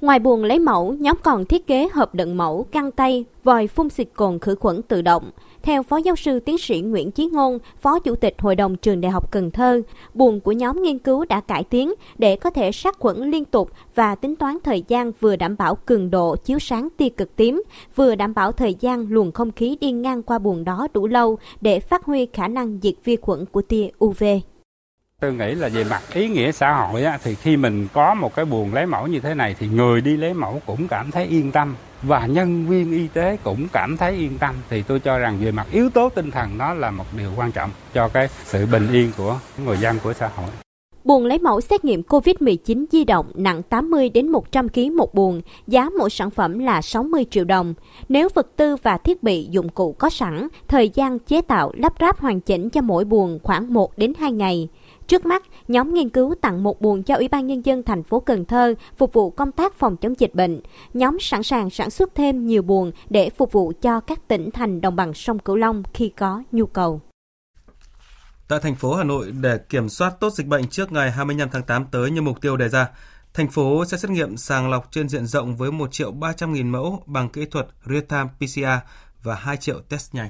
[0.02, 3.90] Ngoài buồng lấy mẫu, nhóm còn thiết kế hộp đựng mẫu, căng tay, vòi phun
[3.90, 5.32] xịt cồn khử khuẩn tự động.
[5.62, 9.02] Theo Phó Giáo sư Tiến sĩ Nguyễn Chí Ngôn, Phó Chủ tịch Hội đồng Trường
[9.02, 9.82] Đại học Cần Thơ,
[10.14, 13.72] buồng của nhóm nghiên cứu đã cải tiến để có thể sát khuẩn liên tục
[13.96, 17.64] và tính toán thời gian vừa đảm bảo cường độ chiếu sáng tia cực tím,
[17.96, 21.38] vừa đảm bảo thời gian luồng không khí đi ngang qua buồng đó đủ lâu
[21.62, 24.24] để phát huy khả năng diệt vi khuẩn của tia UV.
[25.21, 28.36] Tôi nghĩ là về mặt ý nghĩa xã hội á, thì khi mình có một
[28.36, 31.25] cái buồng lấy mẫu như thế này thì người đi lấy mẫu cũng cảm thấy
[31.25, 35.19] yên tâm và nhân viên y tế cũng cảm thấy yên tâm thì tôi cho
[35.19, 38.28] rằng về mặt yếu tố tinh thần nó là một điều quan trọng cho cái
[38.45, 40.49] sự bình yên của người dân của xã hội.
[41.04, 45.41] Buồng lấy mẫu xét nghiệm COVID-19 di động nặng 80 đến 100 kg một buồng,
[45.67, 47.73] giá mỗi sản phẩm là 60 triệu đồng.
[48.10, 51.93] Nếu vật tư và thiết bị dụng cụ có sẵn, thời gian chế tạo lắp
[51.99, 54.67] ráp hoàn chỉnh cho mỗi buồng khoảng 1 đến 2 ngày.
[55.08, 58.20] Trước mắt, nhóm nghiên cứu tặng một buồng cho Ủy ban Nhân dân thành phố
[58.20, 60.62] Cần Thơ phục vụ công tác phòng chống dịch bệnh.
[60.94, 64.82] Nhóm sẵn sàng sản xuất thêm nhiều buồng để phục vụ cho các tỉnh thành
[64.82, 67.02] đồng bằng sông Cửu Long khi có nhu cầu.
[68.48, 71.63] Tại thành phố Hà Nội, để kiểm soát tốt dịch bệnh trước ngày 25 tháng
[71.63, 72.88] 8 tới như mục tiêu đề ra,
[73.34, 76.70] thành phố sẽ xét nghiệm sàng lọc trên diện rộng với 1 triệu 300 nghìn
[76.70, 78.86] mẫu bằng kỹ thuật real-time PCR
[79.24, 80.30] và 2 triệu test nhanh.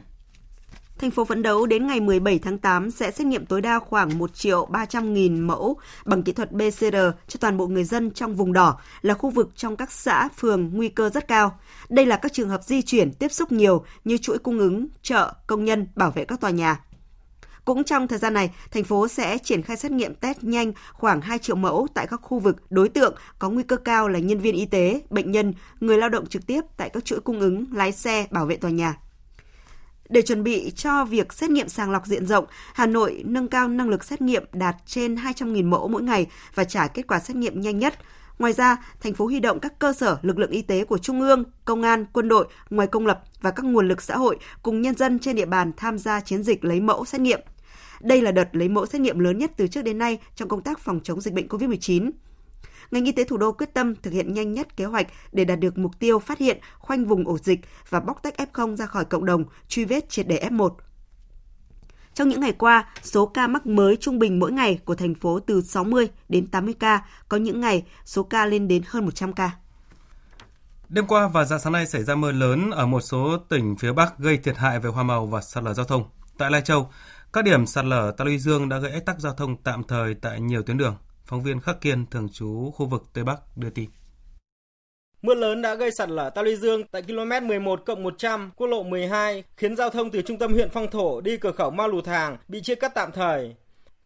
[1.00, 4.18] Thành phố phấn đấu đến ngày 17 tháng 8 sẽ xét nghiệm tối đa khoảng
[4.18, 6.96] 1 triệu 300 nghìn mẫu bằng kỹ thuật PCR
[7.28, 10.70] cho toàn bộ người dân trong vùng đỏ là khu vực trong các xã, phường
[10.74, 11.60] nguy cơ rất cao.
[11.90, 15.34] Đây là các trường hợp di chuyển tiếp xúc nhiều như chuỗi cung ứng, chợ,
[15.48, 16.80] công nhân, bảo vệ các tòa nhà.
[17.66, 21.22] Cũng trong thời gian này, thành phố sẽ triển khai xét nghiệm test nhanh khoảng
[21.22, 24.40] 2 triệu mẫu tại các khu vực đối tượng có nguy cơ cao là nhân
[24.40, 27.66] viên y tế, bệnh nhân, người lao động trực tiếp tại các chuỗi cung ứng,
[27.74, 28.96] lái xe, bảo vệ tòa nhà.
[30.10, 33.68] Để chuẩn bị cho việc xét nghiệm sàng lọc diện rộng, Hà Nội nâng cao
[33.68, 37.36] năng lực xét nghiệm đạt trên 200.000 mẫu mỗi ngày và trả kết quả xét
[37.38, 38.00] nghiệm nhanh nhất.
[38.40, 41.22] Ngoài ra, thành phố huy động các cơ sở lực lượng y tế của Trung
[41.22, 44.82] ương, Công an, quân đội, ngoài công lập và các nguồn lực xã hội cùng
[44.82, 47.40] nhân dân trên địa bàn tham gia chiến dịch lấy mẫu xét nghiệm.
[48.02, 50.62] Đây là đợt lấy mẫu xét nghiệm lớn nhất từ trước đến nay trong công
[50.62, 52.12] tác phòng chống dịch bệnh COVID-19
[52.92, 55.60] ngành y tế thủ đô quyết tâm thực hiện nhanh nhất kế hoạch để đạt
[55.60, 59.06] được mục tiêu phát hiện, khoanh vùng ổ dịch và bóc tách F0 ra khỏi
[59.06, 60.70] cộng đồng, truy vết triệt để F1.
[62.14, 65.40] Trong những ngày qua, số ca mắc mới trung bình mỗi ngày của thành phố
[65.40, 69.52] từ 60 đến 80 ca, có những ngày số ca lên đến hơn 100 ca.
[70.90, 73.92] Đêm qua và dạng sáng nay xảy ra mưa lớn ở một số tỉnh phía
[73.92, 76.04] Bắc gây thiệt hại về hoa màu và sạt lở giao thông.
[76.38, 76.90] Tại Lai Châu,
[77.34, 80.14] các điểm sạt lở ta luy dương đã gây ách tắc giao thông tạm thời
[80.14, 80.96] tại nhiều tuyến đường.
[81.26, 83.90] Phóng viên Khắc Kiên thường trú khu vực Tây Bắc đưa tin.
[85.22, 88.68] Mưa lớn đã gây sạt lở Ta Luy Dương tại km 11 cộng 100 quốc
[88.68, 91.88] lộ 12, khiến giao thông từ trung tâm huyện Phong Thổ đi cửa khẩu Ma
[91.88, 93.56] Lù Thàng bị chia cắt tạm thời.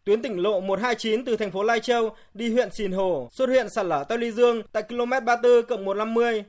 [0.04, 3.68] Tuyến tỉnh lộ 129 từ thành phố Lai Châu đi huyện Sìn Hồ xuất hiện
[3.70, 6.44] sạt lở Ta Luy Dương tại km 34 cộng 150.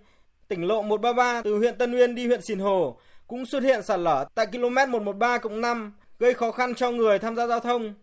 [0.48, 4.00] Tỉnh lộ 133 từ huyện Tân Uyên đi huyện Sìn Hồ cũng xuất hiện sạt
[4.00, 7.94] lở tại km 113 cộng 5, gây khó khăn cho người tham gia giao thông.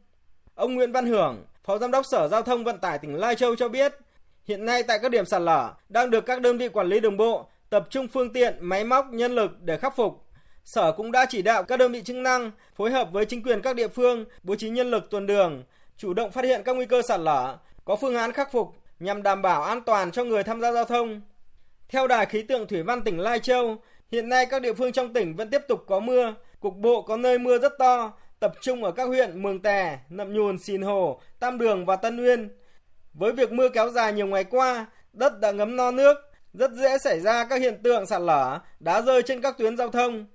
[0.55, 3.57] Ông Nguyễn Văn Hưởng, Phó Giám đốc Sở Giao thông Vận tải tỉnh Lai Châu
[3.57, 3.95] cho biết,
[4.45, 7.17] hiện nay tại các điểm sạt lở đang được các đơn vị quản lý đường
[7.17, 10.25] bộ tập trung phương tiện, máy móc, nhân lực để khắc phục.
[10.65, 13.63] Sở cũng đã chỉ đạo các đơn vị chức năng phối hợp với chính quyền
[13.63, 15.63] các địa phương bố trí nhân lực tuần đường,
[15.97, 19.23] chủ động phát hiện các nguy cơ sạt lở, có phương án khắc phục nhằm
[19.23, 21.21] đảm bảo an toàn cho người tham gia giao thông.
[21.89, 23.77] Theo Đài khí tượng thủy văn tỉnh Lai Châu,
[24.13, 27.17] Hiện nay các địa phương trong tỉnh vẫn tiếp tục có mưa, cục bộ có
[27.17, 31.21] nơi mưa rất to, tập trung ở các huyện Mường Tè, Nậm Nhùn, Sìn Hồ,
[31.41, 32.49] Tam Đường và Tân Uyên.
[33.15, 36.15] Với việc mưa kéo dài nhiều ngày qua, đất đã ngấm no nước,
[36.53, 39.89] rất dễ xảy ra các hiện tượng sạt lở, đá rơi trên các tuyến giao
[39.89, 40.27] thông.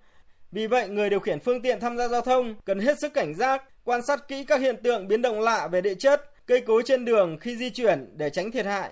[0.51, 3.33] Vì vậy, người điều khiển phương tiện tham gia giao thông cần hết sức cảnh
[3.35, 6.83] giác, quan sát kỹ các hiện tượng biến động lạ về địa chất, cây cối
[6.85, 8.89] trên đường khi di chuyển để tránh thiệt hại.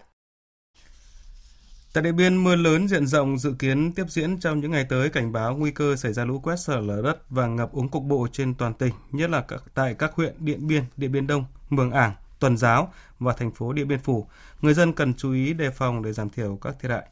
[1.94, 5.10] Tại Điện Biên, mưa lớn diện rộng dự kiến tiếp diễn trong những ngày tới
[5.10, 8.04] cảnh báo nguy cơ xảy ra lũ quét sạt lở đất và ngập úng cục
[8.04, 11.92] bộ trên toàn tỉnh, nhất là tại các huyện Điện Biên, Điện Biên Đông, Mường
[11.92, 14.28] Ảng, Tuần Giáo và thành phố Điện Biên Phủ.
[14.62, 17.08] Người dân cần chú ý đề phòng để giảm thiểu các thiệt hại.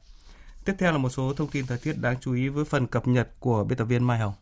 [0.65, 3.08] Tiếp theo là một số thông tin thời tiết đáng chú ý với phần cập
[3.08, 4.34] nhật của biên tập viên Mai Hồng.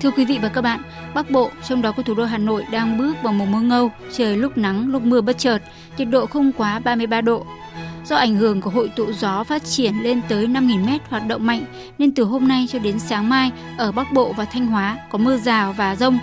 [0.00, 0.80] Thưa quý vị và các bạn,
[1.14, 3.90] Bắc Bộ, trong đó có thủ đô Hà Nội đang bước vào mùa mưa ngâu,
[4.12, 5.58] trời lúc nắng lúc mưa bất chợt,
[5.96, 7.46] nhiệt độ không quá 33 độ.
[8.04, 11.46] Do ảnh hưởng của hội tụ gió phát triển lên tới 5.000 m hoạt động
[11.46, 11.64] mạnh,
[11.98, 15.18] nên từ hôm nay cho đến sáng mai, ở Bắc Bộ và Thanh Hóa có
[15.18, 16.18] mưa rào và rông.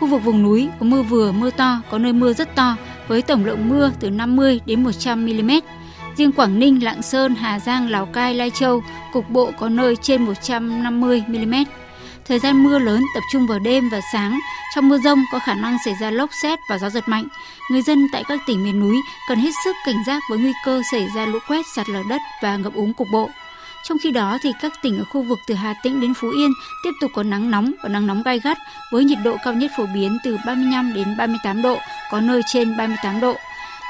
[0.00, 2.76] Khu vực vùng núi có mưa vừa, mưa to, có nơi mưa rất to,
[3.08, 5.50] với tổng lượng mưa từ 50 đến 100 mm.
[6.16, 9.96] Riêng Quảng Ninh, Lạng Sơn, Hà Giang, Lào Cai, Lai Châu, cục bộ có nơi
[9.96, 11.54] trên 150 mm.
[12.28, 14.38] Thời gian mưa lớn tập trung vào đêm và sáng.
[14.74, 17.24] Trong mưa rông có khả năng xảy ra lốc xét và gió giật mạnh.
[17.70, 18.96] Người dân tại các tỉnh miền núi
[19.28, 22.22] cần hết sức cảnh giác với nguy cơ xảy ra lũ quét, sạt lở đất
[22.42, 23.30] và ngập úng cục bộ.
[23.84, 26.50] Trong khi đó thì các tỉnh ở khu vực từ Hà Tĩnh đến Phú Yên
[26.84, 28.58] tiếp tục có nắng nóng và nắng nóng gai gắt
[28.92, 31.78] với nhiệt độ cao nhất phổ biến từ 35 đến 38 độ,
[32.10, 33.36] có nơi trên 38 độ.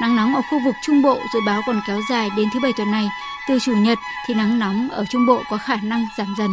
[0.00, 2.72] Nắng nóng ở khu vực Trung Bộ dự báo còn kéo dài đến thứ bảy
[2.76, 3.08] tuần này.
[3.48, 6.50] Từ Chủ nhật thì nắng nóng ở Trung Bộ có khả năng giảm dần.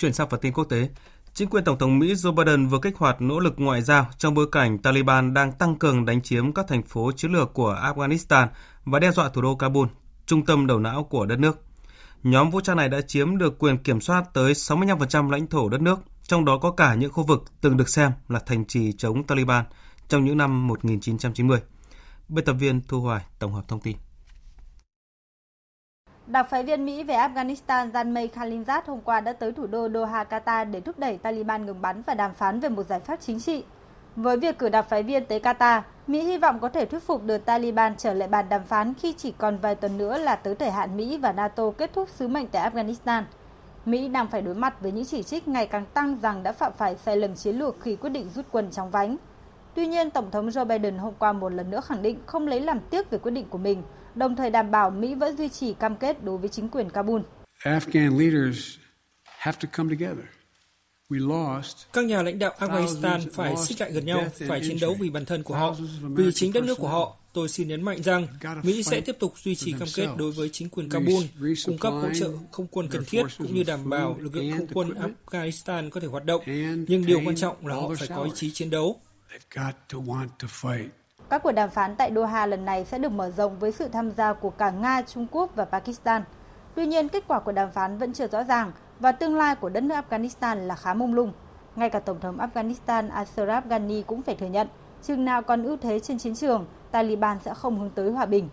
[0.00, 0.88] Chuyển sang phần tin quốc tế,
[1.34, 4.34] chính quyền Tổng thống Mỹ Joe Biden vừa kích hoạt nỗ lực ngoại giao trong
[4.34, 8.46] bối cảnh Taliban đang tăng cường đánh chiếm các thành phố chiến lược của Afghanistan
[8.84, 9.88] và đe dọa thủ đô Kabul,
[10.26, 11.62] trung tâm đầu não của đất nước.
[12.22, 15.80] Nhóm vũ trang này đã chiếm được quyền kiểm soát tới 65% lãnh thổ đất
[15.80, 19.26] nước, trong đó có cả những khu vực từng được xem là thành trì chống
[19.26, 19.64] Taliban
[20.08, 21.58] trong những năm 1990.
[22.28, 23.96] Biên tập viên Thu Hoài tổng hợp thông tin.
[26.26, 30.24] Đặc phái viên Mỹ về Afghanistan Zanmay Khalilzad hôm qua đã tới thủ đô Doha,
[30.24, 33.40] Qatar để thúc đẩy Taliban ngừng bắn và đàm phán về một giải pháp chính
[33.40, 33.64] trị.
[34.16, 37.24] Với việc cử đặc phái viên tới Qatar, Mỹ hy vọng có thể thuyết phục
[37.24, 40.54] được Taliban trở lại bàn đàm phán khi chỉ còn vài tuần nữa là tới
[40.54, 43.22] thời hạn Mỹ và NATO kết thúc sứ mệnh tại Afghanistan.
[43.84, 46.72] Mỹ đang phải đối mặt với những chỉ trích ngày càng tăng rằng đã phạm
[46.72, 49.16] phải sai lầm chiến lược khi quyết định rút quân trong vánh.
[49.74, 52.60] Tuy nhiên, Tổng thống Joe Biden hôm qua một lần nữa khẳng định không lấy
[52.60, 53.82] làm tiếc về quyết định của mình–
[54.20, 57.20] đồng thời đảm bảo Mỹ vẫn duy trì cam kết đối với chính quyền Kabul.
[61.92, 65.24] Các nhà lãnh đạo Afghanistan phải xích lại gần nhau, phải chiến đấu vì bản
[65.24, 67.16] thân của họ, vì chính đất nước của họ.
[67.32, 68.26] Tôi xin nhấn mạnh rằng
[68.62, 71.24] Mỹ sẽ tiếp tục duy trì cam kết đối với chính quyền Kabul,
[71.66, 74.66] cung cấp hỗ trợ không quân cần thiết cũng như đảm bảo lực lượng không
[74.74, 74.88] quân
[75.26, 76.42] Afghanistan có thể hoạt động.
[76.88, 79.00] Nhưng điều quan trọng là họ phải có ý chí chiến đấu.
[81.30, 84.10] Các cuộc đàm phán tại Doha lần này sẽ được mở rộng với sự tham
[84.10, 86.22] gia của cả Nga, Trung Quốc và Pakistan.
[86.74, 89.68] Tuy nhiên, kết quả của đàm phán vẫn chưa rõ ràng và tương lai của
[89.68, 91.32] đất nước Afghanistan là khá mông lung.
[91.76, 94.68] Ngay cả Tổng thống Afghanistan Ashraf Ghani cũng phải thừa nhận,
[95.02, 98.48] chừng nào còn ưu thế trên chiến trường, Taliban sẽ không hướng tới hòa bình.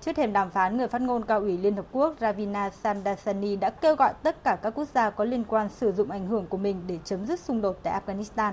[0.00, 3.70] Trước thềm đàm phán, người phát ngôn cao ủy Liên Hợp Quốc Ravina Sandasani đã
[3.70, 6.58] kêu gọi tất cả các quốc gia có liên quan sử dụng ảnh hưởng của
[6.58, 8.52] mình để chấm dứt xung đột tại Afghanistan.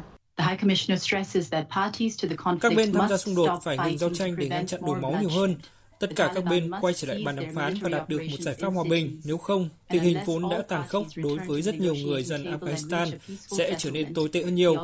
[2.61, 5.17] Các bên tham gia xung đột phải ngừng giao tranh để ngăn chặn đổ máu
[5.21, 5.55] nhiều hơn.
[5.99, 8.55] Tất cả các bên quay trở lại bàn đàm phán và đạt được một giải
[8.59, 9.21] pháp hòa bình.
[9.23, 13.07] Nếu không, tình hình vốn đã tàn khốc đối với rất nhiều người dân Afghanistan
[13.37, 14.75] sẽ trở nên tồi tệ hơn nhiều.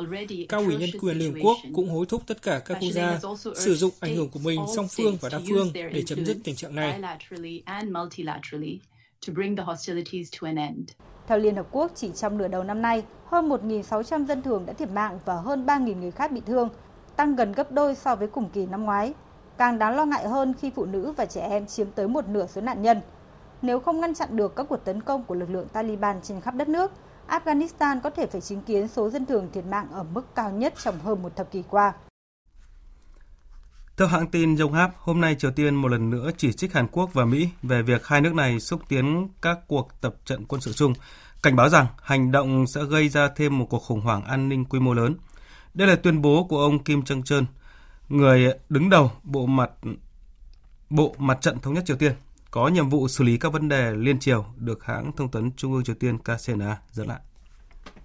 [0.48, 3.20] Cao ủy nhân quyền Liên Hợp Quốc cũng hối thúc tất cả các quốc gia
[3.54, 6.56] sử dụng ảnh hưởng của mình song phương và đa phương để chấm dứt tình
[6.56, 7.00] trạng này.
[11.28, 14.72] Theo Liên Hợp Quốc, chỉ trong nửa đầu năm nay, hơn 1.600 dân thường đã
[14.72, 16.68] thiệt mạng và hơn 3.000 người khác bị thương,
[17.16, 19.14] tăng gần gấp đôi so với cùng kỳ năm ngoái.
[19.58, 22.46] Càng đáng lo ngại hơn khi phụ nữ và trẻ em chiếm tới một nửa
[22.46, 23.00] số nạn nhân.
[23.62, 26.54] Nếu không ngăn chặn được các cuộc tấn công của lực lượng Taliban trên khắp
[26.54, 26.92] đất nước,
[27.28, 30.74] Afghanistan có thể phải chứng kiến số dân thường thiệt mạng ở mức cao nhất
[30.82, 31.92] trong hơn một thập kỷ qua.
[33.96, 37.10] Theo hãng tin Yonhap, hôm nay Triều Tiên một lần nữa chỉ trích Hàn Quốc
[37.12, 40.72] và Mỹ về việc hai nước này xúc tiến các cuộc tập trận quân sự
[40.72, 40.94] chung,
[41.42, 44.64] cảnh báo rằng hành động sẽ gây ra thêm một cuộc khủng hoảng an ninh
[44.64, 45.14] quy mô lớn.
[45.74, 47.44] Đây là tuyên bố của ông Kim Jong Chun,
[48.08, 49.70] người đứng đầu bộ mặt
[50.90, 52.12] bộ mặt trận thống nhất Triều Tiên,
[52.50, 55.72] có nhiệm vụ xử lý các vấn đề liên triều được hãng thông tấn Trung
[55.72, 57.20] ương Triều Tiên KCNA dẫn lại.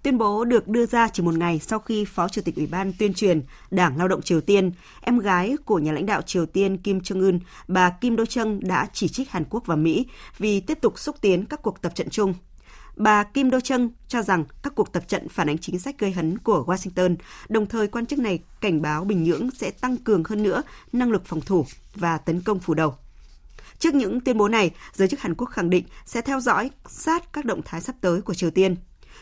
[0.03, 2.93] Tuyên bố được đưa ra chỉ một ngày sau khi Phó Chủ tịch Ủy ban
[2.99, 4.71] tuyên truyền Đảng Lao động Triều Tiên,
[5.01, 8.87] em gái của nhà lãnh đạo Triều Tiên Kim Jong-un, bà Kim Do Chung đã
[8.93, 10.05] chỉ trích Hàn Quốc và Mỹ
[10.37, 12.33] vì tiếp tục xúc tiến các cuộc tập trận chung.
[12.97, 16.11] Bà Kim Do Chung cho rằng các cuộc tập trận phản ánh chính sách gây
[16.11, 17.15] hấn của Washington,
[17.49, 21.11] đồng thời quan chức này cảnh báo Bình Nhưỡng sẽ tăng cường hơn nữa năng
[21.11, 22.95] lực phòng thủ và tấn công phủ đầu.
[23.79, 27.33] Trước những tuyên bố này, giới chức Hàn Quốc khẳng định sẽ theo dõi sát
[27.33, 28.75] các động thái sắp tới của Triều Tiên.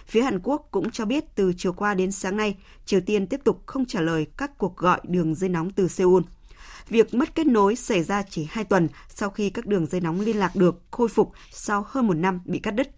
[0.08, 3.42] Phía Hàn Quốc cũng cho biết từ chiều qua đến sáng nay, Triều Tiên tiếp
[3.44, 6.24] tục không trả lời các cuộc gọi đường dây nóng từ Seoul.
[6.90, 10.22] Việc mất kết nối xảy ra chỉ hai tuần sau khi các đường dây nóng
[10.22, 12.90] liên lạc được khôi phục sau hơn một năm bị cắt đứt.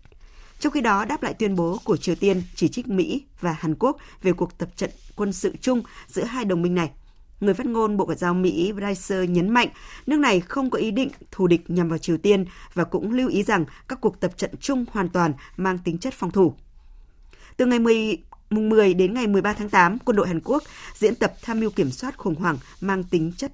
[0.60, 3.76] Trong khi đó, đáp lại tuyên bố của Triều Tiên chỉ trích Mỹ và Hàn
[3.76, 6.91] Quốc về cuộc tập trận quân sự chung giữa hai đồng minh này.
[7.39, 9.67] Người phát ngôn Bộ Ngoại giao Mỹ Bryce nhấn mạnh
[10.06, 13.30] nước này không có ý định thù địch nhằm vào Triều Tiên và cũng lưu
[13.30, 16.54] ý rằng các cuộc tập trận chung hoàn toàn mang tính chất phòng thủ.
[17.58, 18.17] Từ ngày 10,
[18.50, 21.70] mùng 10 đến ngày 13 tháng 8, quân đội Hàn Quốc diễn tập tham mưu
[21.70, 23.52] kiểm soát khủng hoảng mang tính chất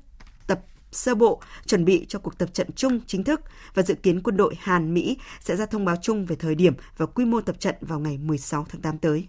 [0.94, 3.42] sơ bộ chuẩn bị cho cuộc tập trận chung chính thức
[3.74, 6.74] và dự kiến quân đội Hàn Mỹ sẽ ra thông báo chung về thời điểm
[6.98, 9.28] và quy mô tập trận vào ngày 16 tháng 8 tới.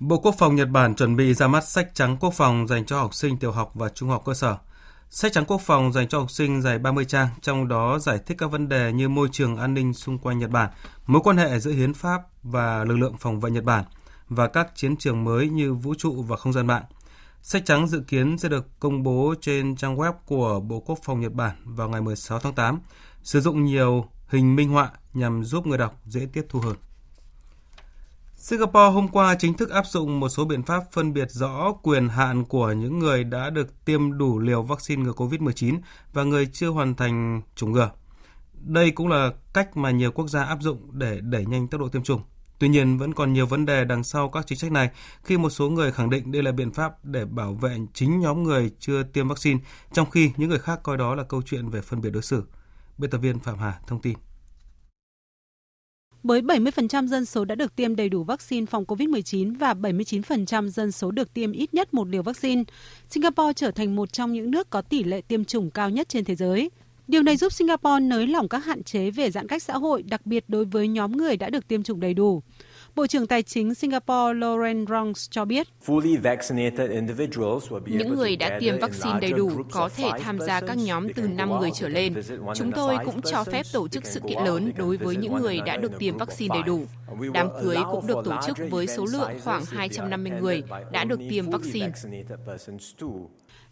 [0.00, 2.98] Bộ Quốc phòng Nhật Bản chuẩn bị ra mắt sách trắng quốc phòng dành cho
[3.00, 4.56] học sinh tiểu học và trung học cơ sở.
[5.10, 8.38] Sách trắng quốc phòng dành cho học sinh dài 30 trang, trong đó giải thích
[8.38, 10.70] các vấn đề như môi trường an ninh xung quanh Nhật Bản,
[11.06, 13.84] mối quan hệ giữa hiến pháp và lực lượng phòng vệ Nhật Bản
[14.28, 16.82] và các chiến trường mới như vũ trụ và không gian mạng.
[17.42, 21.20] Sách trắng dự kiến sẽ được công bố trên trang web của Bộ Quốc phòng
[21.20, 22.80] Nhật Bản vào ngày 16 tháng 8,
[23.22, 26.76] sử dụng nhiều hình minh họa nhằm giúp người đọc dễ tiếp thu hơn.
[28.36, 32.08] Singapore hôm qua chính thức áp dụng một số biện pháp phân biệt rõ quyền
[32.08, 35.78] hạn của những người đã được tiêm đủ liều vaccine ngừa COVID-19
[36.12, 37.90] và người chưa hoàn thành chủng ngừa.
[38.52, 41.88] Đây cũng là cách mà nhiều quốc gia áp dụng để đẩy nhanh tốc độ
[41.88, 42.22] tiêm chủng.
[42.60, 44.90] Tuy nhiên, vẫn còn nhiều vấn đề đằng sau các chính sách này
[45.22, 48.42] khi một số người khẳng định đây là biện pháp để bảo vệ chính nhóm
[48.42, 49.60] người chưa tiêm vaccine,
[49.92, 52.42] trong khi những người khác coi đó là câu chuyện về phân biệt đối xử.
[52.98, 54.14] Biên tập viên Phạm Hà thông tin.
[56.22, 60.92] Với 70% dân số đã được tiêm đầy đủ vaccine phòng COVID-19 và 79% dân
[60.92, 62.64] số được tiêm ít nhất một liều vaccine,
[63.10, 66.24] Singapore trở thành một trong những nước có tỷ lệ tiêm chủng cao nhất trên
[66.24, 66.70] thế giới.
[67.10, 70.26] Điều này giúp Singapore nới lỏng các hạn chế về giãn cách xã hội, đặc
[70.26, 72.42] biệt đối với nhóm người đã được tiêm chủng đầy đủ.
[72.94, 75.68] Bộ trưởng Tài chính Singapore Lauren Rongs cho biết,
[77.86, 81.58] những người đã tiêm vaccine đầy đủ có thể tham gia các nhóm từ 5
[81.60, 82.14] người trở lên.
[82.54, 85.76] Chúng tôi cũng cho phép tổ chức sự kiện lớn đối với những người đã
[85.76, 86.86] được tiêm vaccine đầy đủ.
[87.34, 91.50] Đám cưới cũng được tổ chức với số lượng khoảng 250 người đã được tiêm
[91.50, 91.92] vaccine.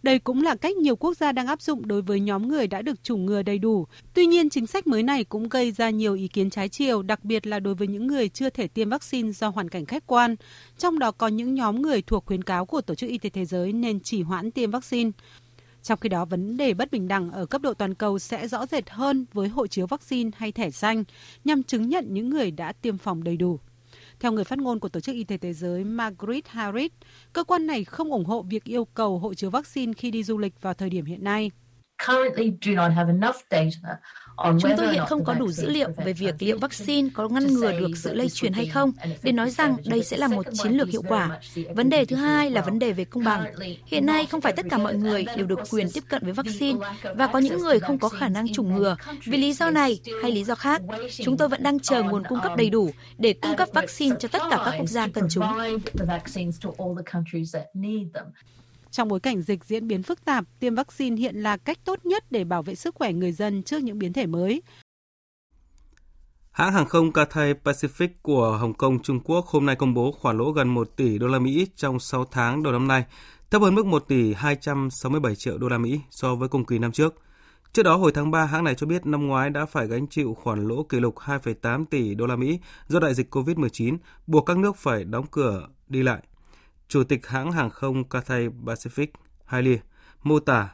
[0.03, 2.83] Đây cũng là cách nhiều quốc gia đang áp dụng đối với nhóm người đã
[2.83, 3.87] được chủng ngừa đầy đủ.
[4.15, 7.25] Tuy nhiên, chính sách mới này cũng gây ra nhiều ý kiến trái chiều, đặc
[7.25, 10.37] biệt là đối với những người chưa thể tiêm vaccine do hoàn cảnh khách quan.
[10.79, 13.45] Trong đó có những nhóm người thuộc khuyến cáo của Tổ chức Y tế Thế
[13.45, 15.11] giới nên chỉ hoãn tiêm vaccine.
[15.83, 18.67] Trong khi đó, vấn đề bất bình đẳng ở cấp độ toàn cầu sẽ rõ
[18.67, 21.05] rệt hơn với hộ chiếu vaccine hay thẻ xanh
[21.45, 23.61] nhằm chứng nhận những người đã tiêm phòng đầy đủ.
[24.21, 26.91] Theo người phát ngôn của Tổ chức Y tế Thế giới Margaret Harris,
[27.33, 30.39] cơ quan này không ủng hộ việc yêu cầu hộ chiếu vaccine khi đi du
[30.39, 31.51] lịch vào thời điểm hiện nay.
[34.61, 37.73] Chúng tôi hiện không có đủ dữ liệu về việc liệu vaccine có ngăn ngừa
[37.81, 40.89] được sự lây truyền hay không để nói rằng đây sẽ là một chiến lược
[40.89, 41.41] hiệu quả.
[41.75, 43.45] Vấn đề thứ hai là vấn đề về công bằng.
[43.87, 46.79] Hiện nay không phải tất cả mọi người đều được quyền tiếp cận với vaccine
[47.15, 50.33] và có những người không có khả năng chủng ngừa vì lý do này hay
[50.33, 50.83] lý do khác.
[51.25, 54.29] Chúng tôi vẫn đang chờ nguồn cung cấp đầy đủ để cung cấp vaccine cho
[54.29, 55.45] tất cả các quốc gia cần chúng.
[58.91, 62.25] Trong bối cảnh dịch diễn biến phức tạp, tiêm vaccine hiện là cách tốt nhất
[62.31, 64.63] để bảo vệ sức khỏe người dân trước những biến thể mới.
[66.51, 70.39] Hãng hàng không Cathay Pacific của Hồng Kông, Trung Quốc hôm nay công bố khoản
[70.39, 73.05] lỗ gần 1 tỷ đô la Mỹ trong 6 tháng đầu năm nay,
[73.51, 76.93] thấp hơn mức 1 tỷ 267 triệu đô la Mỹ so với cùng kỳ năm
[76.93, 77.15] trước.
[77.73, 80.35] Trước đó hồi tháng 3, hãng này cho biết năm ngoái đã phải gánh chịu
[80.35, 83.97] khoản lỗ kỷ lục 2,8 tỷ đô la Mỹ do đại dịch COVID-19,
[84.27, 86.23] buộc các nước phải đóng cửa đi lại.
[86.89, 89.07] Chủ tịch hãng hàng không Cathay Pacific
[89.45, 89.79] Haile
[90.23, 90.69] mô tả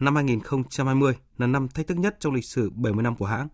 [0.00, 3.48] năm 2020 là năm thách thức nhất trong lịch sử 70 năm của hãng.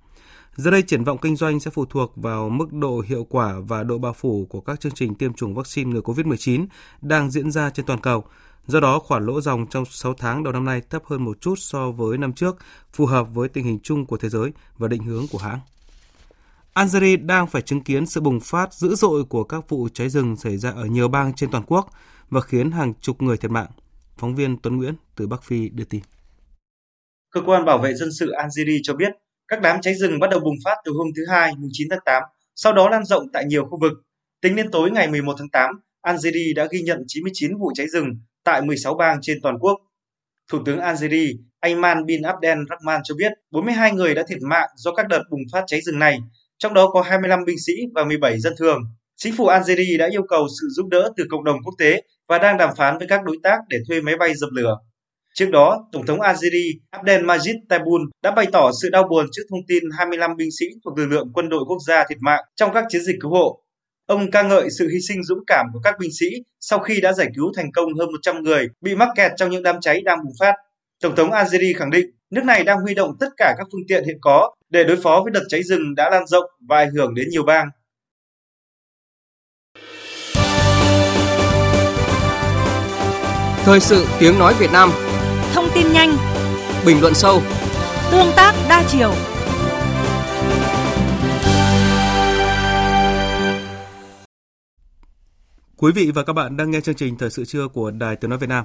[0.57, 3.83] Giờ đây triển vọng kinh doanh sẽ phụ thuộc vào mức độ hiệu quả và
[3.83, 6.66] độ bao phủ của các chương trình tiêm chủng vaccine ngừa COVID-19
[7.01, 8.24] đang diễn ra trên toàn cầu.
[8.66, 11.55] Do đó, khoản lỗ dòng trong 6 tháng đầu năm nay thấp hơn một chút
[11.59, 12.57] so với năm trước,
[12.93, 15.61] phù hợp với tình hình chung của thế giới và định hướng của hãng.
[16.79, 20.37] Algeria đang phải chứng kiến sự bùng phát dữ dội của các vụ cháy rừng
[20.37, 21.89] xảy ra ở nhiều bang trên toàn quốc
[22.31, 23.70] và khiến hàng chục người thiệt mạng.
[24.16, 26.01] Phóng viên Tuấn Nguyễn từ Bắc Phi đưa tin.
[27.31, 29.12] Cơ quan bảo vệ dân sự Algeria cho biết
[29.49, 31.99] các đám cháy rừng bắt đầu bùng phát từ hôm thứ Hai, mùng 9 tháng
[32.05, 32.22] 8,
[32.55, 33.93] sau đó lan rộng tại nhiều khu vực.
[34.43, 35.70] Tính đến tối ngày 11 tháng 8,
[36.01, 38.09] Algeria đã ghi nhận 99 vụ cháy rừng
[38.45, 39.79] tại 16 bang trên toàn quốc.
[40.51, 44.93] Thủ tướng Algeria Ayman bin Abdel Rahman cho biết 42 người đã thiệt mạng do
[44.93, 46.18] các đợt bùng phát cháy rừng này,
[46.59, 48.79] trong đó có 25 binh sĩ và 17 dân thường.
[49.17, 52.39] Chính phủ Algeria đã yêu cầu sự giúp đỡ từ cộng đồng quốc tế và
[52.39, 54.77] đang đàm phán với các đối tác để thuê máy bay dập lửa.
[55.35, 59.67] Trước đó, Tổng thống Algeria Abdelmajid Tebboune đã bày tỏ sự đau buồn trước thông
[59.69, 62.85] tin 25 binh sĩ thuộc lực lượng quân đội quốc gia thiệt mạng trong các
[62.89, 63.63] chiến dịch cứu hộ.
[64.07, 66.27] Ông ca ngợi sự hy sinh dũng cảm của các binh sĩ
[66.61, 69.63] sau khi đã giải cứu thành công hơn 100 người bị mắc kẹt trong những
[69.63, 70.55] đám cháy đang bùng phát.
[71.03, 74.05] Tổng thống Algeria khẳng định nước này đang huy động tất cả các phương tiện
[74.05, 77.14] hiện có để đối phó với đợt cháy rừng đã lan rộng và ảnh hưởng
[77.14, 77.68] đến nhiều bang.
[83.64, 84.90] Thời sự tiếng nói Việt Nam
[85.55, 86.16] Thông tin nhanh
[86.86, 87.42] Bình luận sâu
[88.11, 89.12] Tương tác đa chiều
[95.76, 98.30] Quý vị và các bạn đang nghe chương trình Thời sự trưa của Đài Tiếng
[98.30, 98.64] Nói Việt Nam.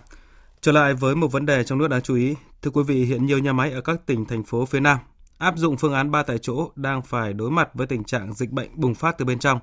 [0.64, 2.36] Trở lại với một vấn đề trong nước đáng chú ý.
[2.62, 4.98] Thưa quý vị, hiện nhiều nhà máy ở các tỉnh, thành phố phía Nam
[5.38, 8.52] áp dụng phương án ba tại chỗ đang phải đối mặt với tình trạng dịch
[8.52, 9.60] bệnh bùng phát từ bên trong.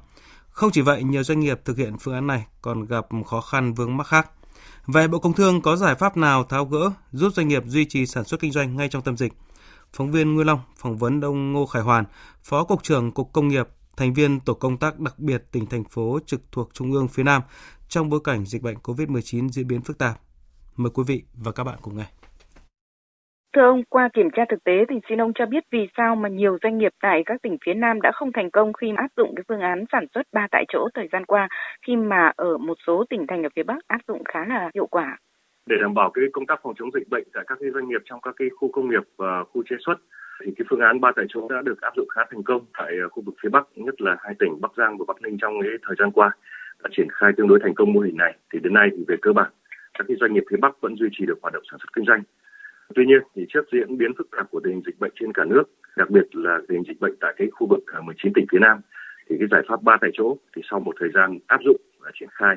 [0.50, 3.74] Không chỉ vậy, nhiều doanh nghiệp thực hiện phương án này còn gặp khó khăn
[3.74, 4.30] vướng mắc khác.
[4.86, 8.06] Vậy Bộ Công Thương có giải pháp nào tháo gỡ giúp doanh nghiệp duy trì
[8.06, 9.32] sản xuất kinh doanh ngay trong tâm dịch?
[9.92, 12.04] Phóng viên Nguyên Long phỏng vấn ông Ngô Khải Hoàn,
[12.42, 15.84] Phó Cục trưởng Cục Công nghiệp, thành viên tổ công tác đặc biệt tỉnh thành
[15.84, 17.42] phố trực thuộc Trung ương phía Nam
[17.88, 20.20] trong bối cảnh dịch bệnh COVID-19 diễn biến phức tạp.
[20.76, 22.06] Mời quý vị và các bạn cùng nghe.
[23.54, 26.28] Thưa ông, qua kiểm tra thực tế thì xin ông cho biết vì sao mà
[26.28, 29.34] nhiều doanh nghiệp tại các tỉnh phía Nam đã không thành công khi áp dụng
[29.36, 31.48] cái phương án sản xuất ba tại chỗ thời gian qua
[31.86, 34.86] khi mà ở một số tỉnh thành ở phía Bắc áp dụng khá là hiệu
[34.86, 35.18] quả.
[35.66, 38.00] Để đảm bảo cái công tác phòng chống dịch bệnh tại các cái doanh nghiệp
[38.04, 39.94] trong các cái khu công nghiệp và khu chế xuất
[40.40, 42.92] thì cái phương án ba tại chỗ đã được áp dụng khá thành công tại
[43.02, 45.52] ờ, khu vực phía Bắc, nhất là hai tỉnh Bắc Giang và Bắc Ninh trong
[45.62, 46.30] cái thời gian qua
[46.82, 48.36] đã triển khai tương đối thành công mô hình này.
[48.52, 49.50] Thì đến nay thì về cơ bản
[50.00, 52.04] các cái doanh nghiệp phía Bắc vẫn duy trì được hoạt động sản xuất kinh
[52.04, 52.22] doanh
[52.94, 55.44] Tuy nhiên thì trước diễn biến phức tạp của tình hình dịch bệnh trên cả
[55.44, 55.62] nước,
[55.96, 58.58] đặc biệt là tình hình dịch bệnh tại cái khu vực à, 19 tỉnh phía
[58.58, 58.80] Nam
[59.28, 62.10] thì cái giải pháp ba tại chỗ thì sau một thời gian áp dụng và
[62.14, 62.56] triển khai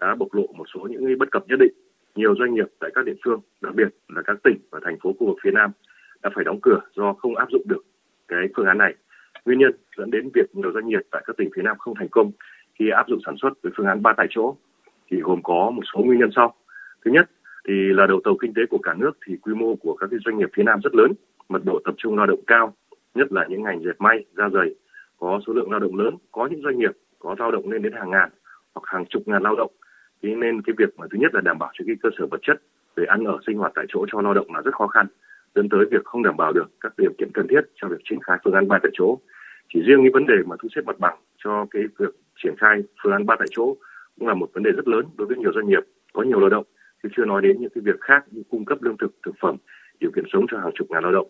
[0.00, 1.72] đã bộc lộ một số những bất cập nhất định.
[2.14, 5.12] Nhiều doanh nghiệp tại các địa phương, đặc biệt là các tỉnh và thành phố
[5.18, 5.70] khu vực phía Nam
[6.22, 7.84] đã phải đóng cửa do không áp dụng được
[8.28, 8.94] cái phương án này.
[9.44, 12.08] Nguyên nhân dẫn đến việc nhiều doanh nghiệp tại các tỉnh phía Nam không thành
[12.08, 12.30] công
[12.78, 14.56] khi áp dụng sản xuất với phương án ba tại chỗ
[15.10, 16.54] thì gồm có một số nguyên nhân sau.
[17.04, 17.30] Thứ nhất
[17.68, 20.18] thì là đầu tàu kinh tế của cả nước thì quy mô của các cái
[20.24, 21.12] doanh nghiệp phía Nam rất lớn,
[21.48, 22.74] mật độ tập trung lao động cao,
[23.14, 24.74] nhất là những ngành dệt may, da dày,
[25.18, 27.92] có số lượng lao động lớn, có những doanh nghiệp có lao động lên đến
[27.92, 28.30] hàng ngàn
[28.74, 29.70] hoặc hàng chục ngàn lao động.
[30.22, 32.40] Thế nên cái việc mà thứ nhất là đảm bảo cho cái cơ sở vật
[32.42, 32.62] chất
[32.96, 35.06] về ăn ở sinh hoạt tại chỗ cho lao động là rất khó khăn,
[35.54, 38.18] dẫn tới việc không đảm bảo được các điều kiện cần thiết cho việc triển
[38.22, 39.18] khai phương án ba tại chỗ.
[39.72, 42.82] Chỉ riêng cái vấn đề mà thu xếp mặt bằng cho cái việc triển khai
[43.02, 43.76] phương án ba tại chỗ
[44.18, 45.82] cũng là một vấn đề rất lớn đối với nhiều doanh nghiệp
[46.12, 46.64] có nhiều lao động
[47.02, 49.56] chứ chưa nói đến những cái việc khác như cung cấp lương thực, thực phẩm,
[50.00, 51.28] điều kiện sống cho hàng chục ngàn lao động.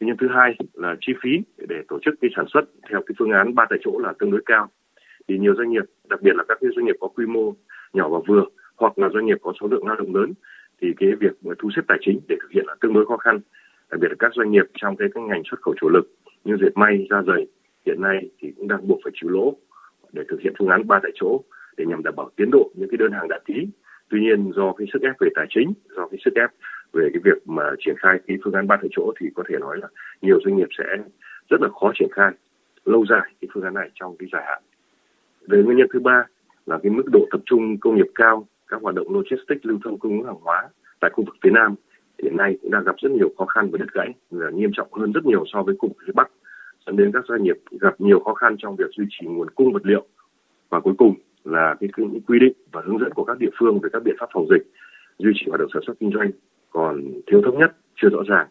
[0.00, 1.30] Nguyên nhân thứ hai là chi phí
[1.68, 4.30] để tổ chức cái sản xuất theo cái phương án ba tại chỗ là tương
[4.30, 4.70] đối cao.
[5.28, 7.54] Thì nhiều doanh nghiệp, đặc biệt là các cái doanh nghiệp có quy mô
[7.92, 8.44] nhỏ và vừa
[8.76, 10.32] hoặc là doanh nghiệp có số lượng lao động lớn
[10.80, 13.40] thì cái việc thu xếp tài chính để thực hiện là tương đối khó khăn.
[13.90, 16.06] Đặc biệt là các doanh nghiệp trong cái, cái ngành xuất khẩu chủ lực
[16.44, 17.46] như dệt may, da giày
[17.86, 19.56] hiện nay thì cũng đang buộc phải chịu lỗ
[20.12, 21.40] để thực hiện phương án ba tại chỗ
[21.76, 23.68] để nhằm đảm bảo tiến độ những cái đơn hàng đã ký
[24.08, 26.50] tuy nhiên do cái sức ép về tài chính, do cái sức ép
[26.92, 29.58] về cái việc mà triển khai cái phương án ba tại chỗ thì có thể
[29.60, 29.88] nói là
[30.22, 30.84] nhiều doanh nghiệp sẽ
[31.50, 32.30] rất là khó triển khai
[32.84, 34.62] lâu dài cái phương án này trong cái dài hạn.
[35.48, 36.24] Về nguyên nhân thứ ba
[36.66, 39.98] là cái mức độ tập trung công nghiệp cao, các hoạt động logistics, lưu thông
[39.98, 40.68] cung ứng hàng hóa
[41.00, 41.74] tại khu vực phía nam
[42.22, 44.92] hiện nay cũng đang gặp rất nhiều khó khăn và đứt gãy là nghiêm trọng
[44.92, 46.30] hơn rất nhiều so với khu vực phía bắc,
[46.86, 49.72] dẫn đến các doanh nghiệp gặp nhiều khó khăn trong việc duy trì nguồn cung
[49.72, 50.06] vật liệu.
[50.70, 51.14] Và cuối cùng
[51.46, 54.16] là cái những quy định và hướng dẫn của các địa phương về các biện
[54.18, 54.62] pháp phòng dịch
[55.18, 56.30] duy trì hoạt động sản xuất kinh doanh
[56.70, 58.46] còn thiếu thống nhất chưa rõ ràng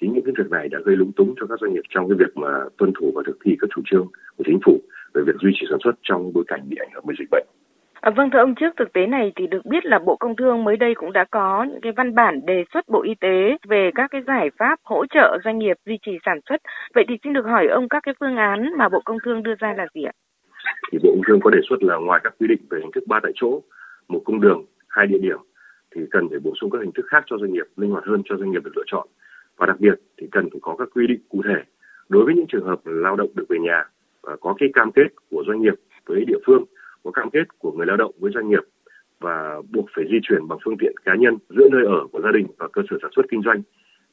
[0.00, 2.16] chính những cái việc này đã gây lúng túng cho các doanh nghiệp trong cái
[2.18, 2.48] việc mà
[2.78, 4.80] tuân thủ và thực thi các chủ trương của chính phủ
[5.14, 7.46] về việc duy trì sản xuất trong bối cảnh bị ảnh hưởng bởi dịch bệnh.
[8.00, 10.64] À, vâng thưa ông trước thực tế này thì được biết là Bộ Công Thương
[10.64, 13.90] mới đây cũng đã có những cái văn bản đề xuất Bộ Y tế về
[13.94, 16.60] các cái giải pháp hỗ trợ doanh nghiệp duy trì sản xuất.
[16.94, 19.54] Vậy thì xin được hỏi ông các cái phương án mà Bộ Công Thương đưa
[19.58, 20.12] ra là gì ạ?
[20.92, 23.04] Thì Bộ Công Thương có đề xuất là ngoài các quy định về hình thức
[23.06, 23.62] ba tại chỗ,
[24.08, 25.38] một cung đường, hai địa điểm
[25.94, 28.22] thì cần phải bổ sung các hình thức khác cho doanh nghiệp linh hoạt hơn
[28.24, 29.08] cho doanh nghiệp được lựa chọn.
[29.56, 31.62] Và đặc biệt thì cần phải có các quy định cụ thể
[32.08, 33.84] đối với những trường hợp lao động được về nhà
[34.22, 35.74] và có cái cam kết của doanh nghiệp
[36.06, 36.64] với địa phương
[37.04, 38.64] có cam kết của người lao động với doanh nghiệp
[39.20, 42.32] và buộc phải di chuyển bằng phương tiện cá nhân giữa nơi ở của gia
[42.32, 43.62] đình và cơ sở sản xuất kinh doanh.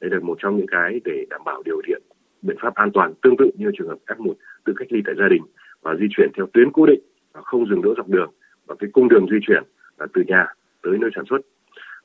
[0.02, 2.02] Đây là một trong những cái để đảm bảo điều kiện
[2.42, 4.34] biện pháp an toàn tương tự như trường hợp F1
[4.66, 5.44] tự cách ly tại gia đình
[5.88, 7.00] và di chuyển theo tuyến cố định
[7.34, 8.32] không dừng đỗ dọc đường
[8.68, 9.64] và cái cung đường di chuyển
[10.00, 10.46] là từ nhà
[10.84, 11.42] tới nơi sản xuất.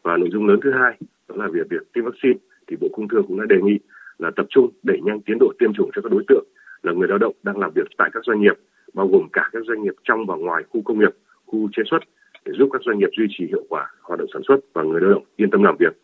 [0.02, 3.08] Và nội dung lớn thứ hai đó là việc việc tiêm vaccine thì Bộ Công
[3.08, 3.78] Thương cũng đã đề nghị
[4.18, 6.44] là tập trung đẩy nhanh tiến độ tiêm chủng cho các đối tượng
[6.82, 8.56] là người lao động đang làm việc tại các doanh nghiệp
[8.94, 11.14] bao gồm cả các doanh nghiệp trong và ngoài khu công nghiệp,
[11.46, 12.02] khu chế xuất
[12.44, 15.00] để giúp các doanh nghiệp duy trì hiệu quả hoạt động sản xuất và người
[15.00, 16.01] lao động yên tâm làm việc.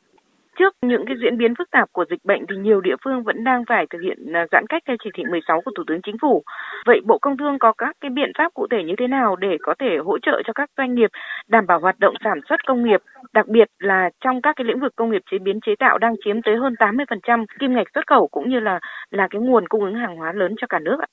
[0.58, 3.44] Trước những cái diễn biến phức tạp của dịch bệnh thì nhiều địa phương vẫn
[3.44, 6.16] đang phải thực hiện à, giãn cách theo chỉ thị 16 của Thủ tướng Chính
[6.22, 6.42] phủ.
[6.86, 9.56] Vậy Bộ Công Thương có các cái biện pháp cụ thể như thế nào để
[9.62, 11.10] có thể hỗ trợ cho các doanh nghiệp
[11.48, 13.00] đảm bảo hoạt động sản xuất công nghiệp,
[13.32, 16.14] đặc biệt là trong các cái lĩnh vực công nghiệp chế biến chế tạo đang
[16.24, 18.80] chiếm tới hơn 80% kim ngạch xuất khẩu cũng như là
[19.10, 21.08] là cái nguồn cung ứng hàng hóa lớn cho cả nước ạ?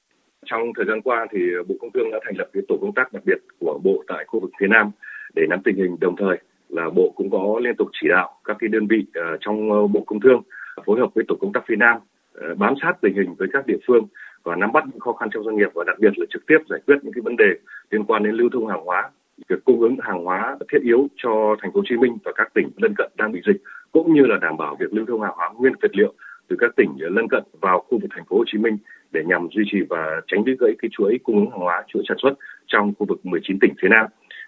[0.45, 3.13] Trong thời gian qua thì Bộ Công Thương đã thành lập cái tổ công tác
[3.13, 4.91] đặc biệt của Bộ tại khu vực phía Nam
[5.35, 6.37] để nắm tình hình đồng thời
[6.69, 9.91] là bộ cũng có liên tục chỉ đạo các cái đơn vị uh, trong uh,
[9.91, 10.41] bộ công thương
[10.85, 13.67] phối hợp với tổ công tác phía nam uh, bám sát tình hình với các
[13.67, 14.07] địa phương
[14.43, 16.57] và nắm bắt những khó khăn trong doanh nghiệp và đặc biệt là trực tiếp
[16.69, 17.49] giải quyết những cái vấn đề
[17.91, 19.09] liên quan đến lưu thông hàng hóa
[19.49, 22.53] việc cung ứng hàng hóa thiết yếu cho thành phố Hồ Chí Minh và các
[22.53, 23.61] tỉnh lân cận đang bị dịch
[23.91, 26.13] cũng như là đảm bảo việc lưu thông hàng hóa nguyên vật liệu
[26.47, 28.77] từ các tỉnh lân cận vào khu vực thành phố Hồ Chí Minh
[29.11, 32.03] để nhằm duy trì và tránh đứt gãy cái chuỗi cung ứng hàng hóa, chuỗi
[32.07, 32.33] sản xuất
[32.67, 34.05] trong khu vực 19 tỉnh phía Nam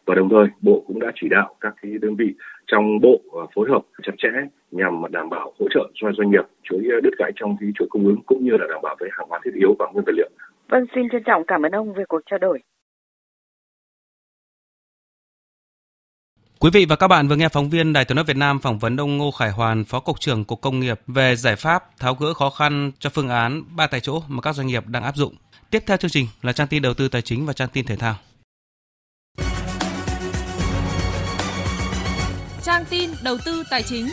[0.08, 2.34] và đồng thời bộ cũng đã chỉ đạo các cái đơn vị
[2.68, 3.22] trong bộ
[3.56, 4.30] phối hợp chặt chẽ
[4.72, 8.06] nhằm đảm bảo hỗ trợ cho doanh nghiệp chuỗi đứt gãy trong cái chuỗi cung
[8.06, 10.30] ứng cũng như là đảm bảo về hàng hóa thiết yếu và nguyên vật liệu.
[10.70, 12.60] Vâng, xin trân trọng cảm ơn ông về cuộc trao đổi.
[16.60, 18.80] Quý vị và các bạn vừa nghe phóng viên Đài tiếng nói Việt Nam phỏng
[18.80, 22.14] vấn ông Ngô Khải Hoàn, Phó Cục trưởng Cục Công nghiệp về giải pháp tháo
[22.20, 25.16] gỡ khó khăn cho phương án ba tại chỗ mà các doanh nghiệp đang áp
[25.16, 25.36] dụng.
[25.72, 27.96] Tiếp theo chương trình là trang tin đầu tư tài chính và trang tin thể
[27.96, 28.16] thao.
[32.68, 34.10] Trang tin đầu tư tài chính.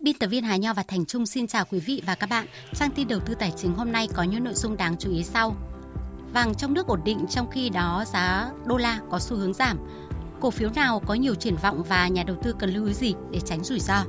[0.00, 2.46] Biên tập viên Hà Nho và Thành Trung xin chào quý vị và các bạn.
[2.74, 5.22] Trang tin đầu tư tài chính hôm nay có những nội dung đáng chú ý
[5.22, 5.56] sau.
[6.32, 9.78] Vàng trong nước ổn định trong khi đó giá đô la có xu hướng giảm.
[10.40, 13.14] Cổ phiếu nào có nhiều triển vọng và nhà đầu tư cần lưu ý gì
[13.30, 14.04] để tránh rủi ro?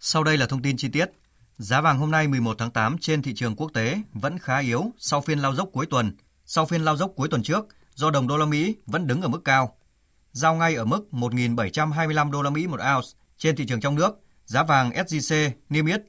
[0.00, 1.19] Sau đây là thông tin chi tiết.
[1.60, 4.92] Giá vàng hôm nay 11 tháng 8 trên thị trường quốc tế vẫn khá yếu
[4.98, 6.16] sau phiên lao dốc cuối tuần.
[6.44, 9.28] Sau phiên lao dốc cuối tuần trước, do đồng đô la Mỹ vẫn đứng ở
[9.28, 9.76] mức cao.
[10.32, 13.08] Giao ngay ở mức 1.725 đô la Mỹ một ounce
[13.38, 16.02] trên thị trường trong nước, giá vàng SJC niêm yết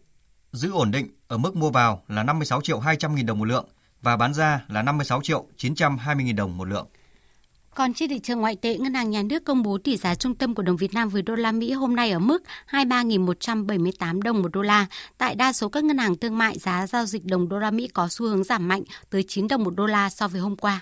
[0.52, 3.66] giữ ổn định ở mức mua vào là 56 triệu 200 nghìn đồng một lượng
[4.02, 6.88] và bán ra là 56 triệu 920 nghìn đồng một lượng.
[7.76, 10.36] Còn trên thị trường ngoại tệ, Ngân hàng Nhà nước công bố tỷ giá trung
[10.36, 14.42] tâm của đồng Việt Nam với đô la Mỹ hôm nay ở mức 23.178 đồng
[14.42, 14.86] một đô la.
[15.18, 17.88] Tại đa số các ngân hàng thương mại, giá giao dịch đồng đô la Mỹ
[17.88, 20.82] có xu hướng giảm mạnh tới 9 đồng một đô la so với hôm qua.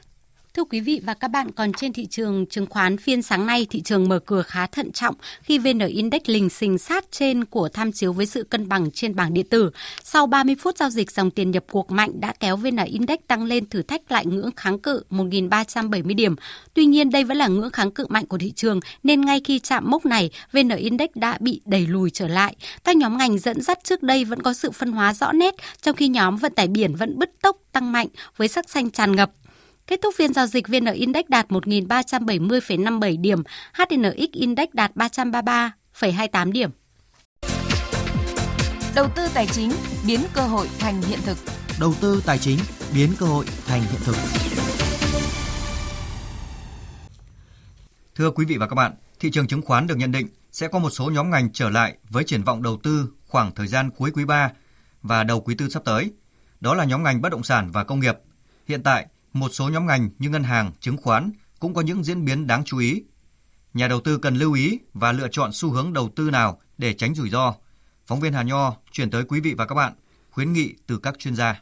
[0.59, 3.67] Thưa quý vị và các bạn, còn trên thị trường chứng khoán phiên sáng nay,
[3.69, 7.69] thị trường mở cửa khá thận trọng khi VN Index lình xình sát trên của
[7.69, 9.71] tham chiếu với sự cân bằng trên bảng điện tử.
[10.03, 13.43] Sau 30 phút giao dịch, dòng tiền nhập cuộc mạnh đã kéo VN Index tăng
[13.43, 16.35] lên thử thách lại ngưỡng kháng cự 1.370 điểm.
[16.73, 19.59] Tuy nhiên, đây vẫn là ngưỡng kháng cự mạnh của thị trường, nên ngay khi
[19.59, 22.55] chạm mốc này, VN Index đã bị đẩy lùi trở lại.
[22.83, 25.95] Các nhóm ngành dẫn dắt trước đây vẫn có sự phân hóa rõ nét, trong
[25.95, 28.07] khi nhóm vận tải biển vẫn bứt tốc tăng mạnh
[28.37, 29.31] với sắc xanh tràn ngập.
[29.89, 36.69] Kết thúc phiên giao dịch VN Index đạt 1.370,57 điểm, HNX Index đạt 333,28 điểm.
[38.95, 39.71] Đầu tư tài chính
[40.07, 41.37] biến cơ hội thành hiện thực.
[41.79, 42.59] Đầu tư tài chính
[42.95, 44.15] biến cơ hội thành hiện thực.
[48.15, 50.79] Thưa quý vị và các bạn, thị trường chứng khoán được nhận định sẽ có
[50.79, 54.11] một số nhóm ngành trở lại với triển vọng đầu tư khoảng thời gian cuối
[54.13, 54.51] quý 3
[55.01, 56.11] và đầu quý 4 sắp tới.
[56.59, 58.17] Đó là nhóm ngành bất động sản và công nghiệp.
[58.67, 62.25] Hiện tại, một số nhóm ngành như ngân hàng, chứng khoán cũng có những diễn
[62.25, 63.03] biến đáng chú ý.
[63.73, 66.93] Nhà đầu tư cần lưu ý và lựa chọn xu hướng đầu tư nào để
[66.93, 67.55] tránh rủi ro.
[68.07, 69.93] Phóng viên Hà Nho chuyển tới quý vị và các bạn
[70.31, 71.61] khuyến nghị từ các chuyên gia.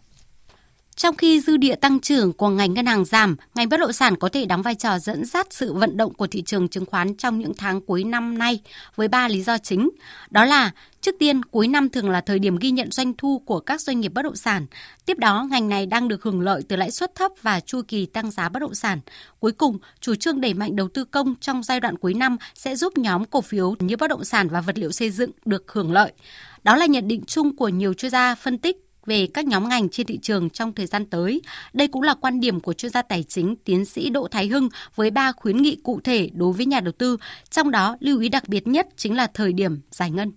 [0.97, 4.15] Trong khi dư địa tăng trưởng của ngành ngân hàng giảm, ngành bất động sản
[4.15, 7.15] có thể đóng vai trò dẫn dắt sự vận động của thị trường chứng khoán
[7.15, 8.59] trong những tháng cuối năm nay
[8.95, 9.89] với ba lý do chính.
[10.29, 10.71] Đó là
[11.01, 13.99] Trước tiên, cuối năm thường là thời điểm ghi nhận doanh thu của các doanh
[13.99, 14.65] nghiệp bất động sản.
[15.05, 18.05] Tiếp đó, ngành này đang được hưởng lợi từ lãi suất thấp và chu kỳ
[18.05, 18.99] tăng giá bất động sản.
[19.39, 22.75] Cuối cùng, chủ trương đẩy mạnh đầu tư công trong giai đoạn cuối năm sẽ
[22.75, 25.91] giúp nhóm cổ phiếu như bất động sản và vật liệu xây dựng được hưởng
[25.91, 26.11] lợi.
[26.63, 29.89] Đó là nhận định chung của nhiều chuyên gia phân tích về các nhóm ngành
[29.89, 31.41] trên thị trường trong thời gian tới.
[31.73, 34.69] Đây cũng là quan điểm của chuyên gia tài chính tiến sĩ Đỗ Thái Hưng
[34.95, 37.17] với ba khuyến nghị cụ thể đối với nhà đầu tư,
[37.49, 40.31] trong đó lưu ý đặc biệt nhất chính là thời điểm giải ngân.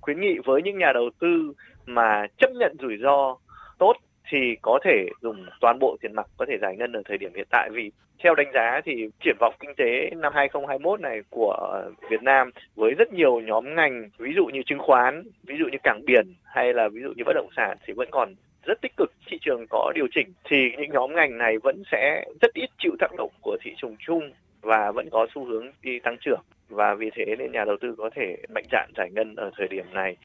[0.00, 1.52] Khuyến nghị với những nhà đầu tư
[1.86, 3.36] mà chấp nhận rủi ro
[3.78, 3.92] tốt
[4.28, 7.32] thì có thể dùng toàn bộ tiền mặt có thể giải ngân ở thời điểm
[7.34, 7.70] hiện tại.
[7.72, 7.90] Vì
[8.22, 12.94] theo đánh giá thì triển vọng kinh tế năm 2021 này của Việt Nam với
[12.98, 16.74] rất nhiều nhóm ngành ví dụ như chứng khoán, ví dụ như cảng biển hay
[16.74, 18.34] là ví dụ như bất động sản thì vẫn còn
[18.66, 19.12] rất tích cực.
[19.26, 22.92] Thị trường có điều chỉnh thì những nhóm ngành này vẫn sẽ rất ít chịu
[22.98, 26.40] tác động của thị trường chung và vẫn có xu hướng đi tăng trưởng.
[26.68, 29.68] Và vì thế nên nhà đầu tư có thể mạnh dạn giải ngân ở thời
[29.68, 30.16] điểm này.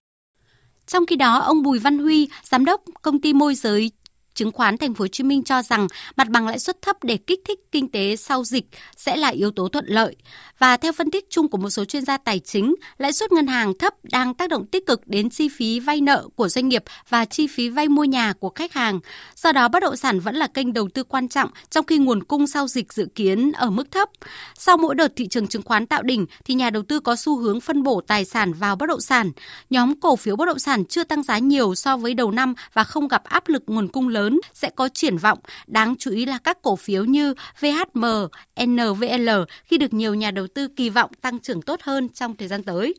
[0.92, 3.92] Trong khi đó, ông Bùi Văn Huy, giám đốc công ty môi giới
[4.34, 7.18] chứng khoán Thành phố Hồ Chí Minh cho rằng mặt bằng lãi suất thấp để
[7.18, 8.66] kích thích kinh tế sau dịch
[8.98, 10.16] sẽ là yếu tố thuận lợi.
[10.60, 13.48] Và theo phân tích chung của một số chuyên gia tài chính, lãi suất ngân
[13.48, 16.84] hàng thấp đang tác động tích cực đến chi phí vay nợ của doanh nghiệp
[17.10, 19.00] và chi phí vay mua nhà của khách hàng.
[19.36, 22.24] Do đó, bất động sản vẫn là kênh đầu tư quan trọng trong khi nguồn
[22.24, 24.10] cung sau dịch dự kiến ở mức thấp.
[24.58, 27.38] Sau mỗi đợt thị trường chứng khoán tạo đỉnh thì nhà đầu tư có xu
[27.38, 29.32] hướng phân bổ tài sản vào bất động sản.
[29.70, 32.84] Nhóm cổ phiếu bất động sản chưa tăng giá nhiều so với đầu năm và
[32.84, 34.21] không gặp áp lực nguồn cung lớn
[34.54, 35.40] sẽ có triển vọng.
[35.68, 38.06] Đáng chú ý là các cổ phiếu như VHM,
[38.66, 39.30] NVL
[39.64, 42.64] khi được nhiều nhà đầu tư kỳ vọng tăng trưởng tốt hơn trong thời gian
[42.64, 42.96] tới.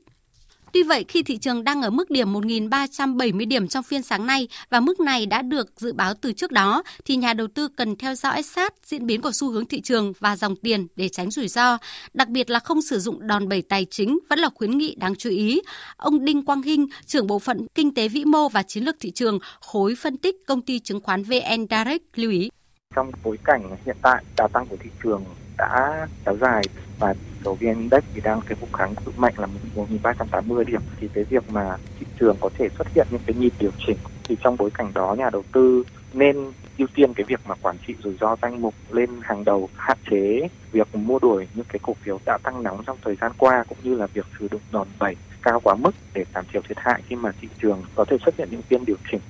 [0.73, 4.49] Tuy vậy, khi thị trường đang ở mức điểm 1.370 điểm trong phiên sáng nay
[4.71, 7.97] và mức này đã được dự báo từ trước đó, thì nhà đầu tư cần
[7.97, 11.31] theo dõi sát diễn biến của xu hướng thị trường và dòng tiền để tránh
[11.31, 11.79] rủi ro,
[12.15, 15.17] đặc biệt là không sử dụng đòn bẩy tài chính vẫn là khuyến nghị đáng
[15.17, 15.61] chú ý.
[15.97, 19.11] Ông Đinh Quang Hinh, trưởng bộ phận Kinh tế vĩ mô và chiến lược thị
[19.11, 22.51] trường, khối phân tích công ty chứng khoán VN Direct lưu ý.
[22.95, 25.25] Trong bối cảnh hiện tại, đà tăng của thị trường
[25.59, 26.63] đã kéo dài
[27.03, 30.81] và đầu vn index thì đang cái vùng kháng cự mạnh là 1.380 điểm.
[31.01, 33.97] Thì cái việc mà thị trường có thể xuất hiện những cái nhịp điều chỉnh
[34.25, 36.37] thì trong bối cảnh đó nhà đầu tư nên
[36.79, 39.99] ưu tiên cái việc mà quản trị rủi ro danh mục lên hàng đầu, hạn
[40.11, 43.65] chế việc mua đuổi những cái cổ phiếu đã tăng nóng trong thời gian qua
[43.69, 46.79] cũng như là việc sử dụng đòn bẩy cao quá mức để giảm thiểu thiệt
[46.81, 49.21] hại khi mà thị trường có thể xuất hiện những phiên điều chỉnh.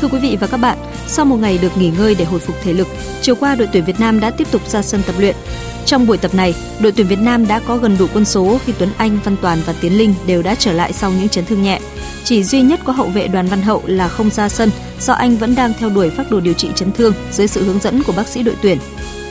[0.00, 2.56] Thưa quý vị và các bạn, sau một ngày được nghỉ ngơi để hồi phục
[2.62, 2.88] thể lực,
[3.22, 5.36] chiều qua đội tuyển Việt Nam đã tiếp tục ra sân tập luyện.
[5.86, 8.72] Trong buổi tập này, đội tuyển Việt Nam đã có gần đủ quân số khi
[8.78, 11.62] Tuấn Anh, Văn Toàn và Tiến Linh đều đã trở lại sau những chấn thương
[11.62, 11.80] nhẹ.
[12.24, 14.70] Chỉ duy nhất có hậu vệ Đoàn Văn Hậu là không ra sân
[15.00, 17.80] do anh vẫn đang theo đuổi phác đồ điều trị chấn thương dưới sự hướng
[17.80, 18.78] dẫn của bác sĩ đội tuyển.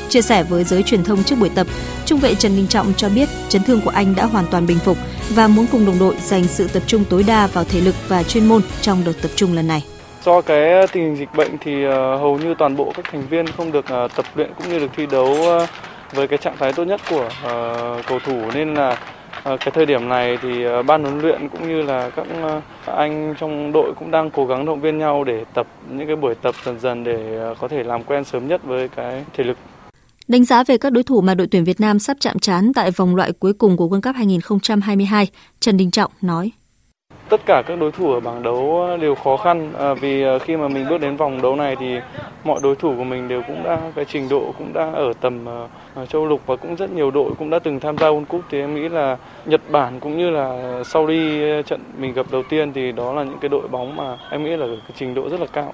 [0.09, 1.68] Chia sẻ với giới truyền thông trước buổi tập,
[2.05, 4.80] trung vệ Trần Minh Trọng cho biết chấn thương của anh đã hoàn toàn bình
[4.80, 4.97] phục
[5.30, 8.24] và muốn cùng đồng đội dành sự tập trung tối đa vào thể lực và
[8.24, 9.84] chuyên môn trong đợt tập trung lần này.
[10.28, 13.28] Do cái ờ, tình hình dịch bệnh thì ờ, hầu như toàn bộ các thành
[13.30, 15.36] viên không được ờ, tập luyện cũng như được thi đấu
[16.14, 17.30] với cái trạng thái tốt nhất của
[18.08, 19.00] cầu thủ nên là
[19.44, 22.28] cái thời điểm này thì ban huấn luyện cũng như là các
[22.86, 26.36] anh trong đội cũng đang cố gắng động viên nhau để tập những cái buổi
[26.36, 29.58] tập dần dần để có thể làm quen sớm nhất với cái thể lực.
[30.28, 32.92] Đánh giá về các đối thủ mà đội tuyển Việt Nam sắp chạm trán tại
[32.92, 35.28] vòng loại cuối cùng của World Cup 2022,
[35.60, 36.52] Trần Đình Trọng nói
[37.30, 40.40] tất cả các đối thủ ở bảng đấu ờ, đều khó khăn à, vì ờ,
[40.40, 41.96] khi mà mình bước đến vòng đấu này thì
[42.44, 45.46] mọi đối thủ của mình đều cũng đã cái trình độ cũng đã ở tầm
[46.02, 48.42] uh, châu lục và cũng rất nhiều đội cũng đã từng tham gia World Cup
[48.50, 52.44] thì em nghĩ là Nhật Bản cũng như là sau đi trận mình gặp đầu
[52.50, 55.30] tiên thì đó là những cái đội bóng mà em nghĩ là cái trình độ
[55.30, 55.74] rất là cao.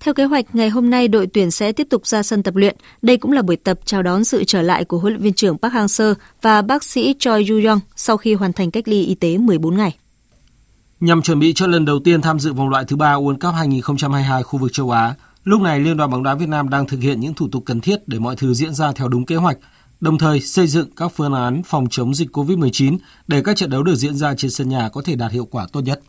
[0.00, 2.76] Theo kế hoạch, ngày hôm nay đội tuyển sẽ tiếp tục ra sân tập luyện.
[3.02, 5.58] Đây cũng là buổi tập chào đón sự trở lại của huấn luyện viên trưởng
[5.58, 9.38] Park Hang-seo và bác sĩ Choi Yu-yong sau khi hoàn thành cách ly y tế
[9.38, 9.94] 14 ngày.
[11.00, 13.54] Nhằm chuẩn bị cho lần đầu tiên tham dự vòng loại thứ ba World Cup
[13.54, 17.00] 2022 khu vực châu Á, lúc này Liên đoàn bóng đá Việt Nam đang thực
[17.00, 19.58] hiện những thủ tục cần thiết để mọi thứ diễn ra theo đúng kế hoạch,
[20.00, 23.82] đồng thời xây dựng các phương án phòng chống dịch COVID-19 để các trận đấu
[23.82, 26.00] được diễn ra trên sân nhà có thể đạt hiệu quả tốt nhất.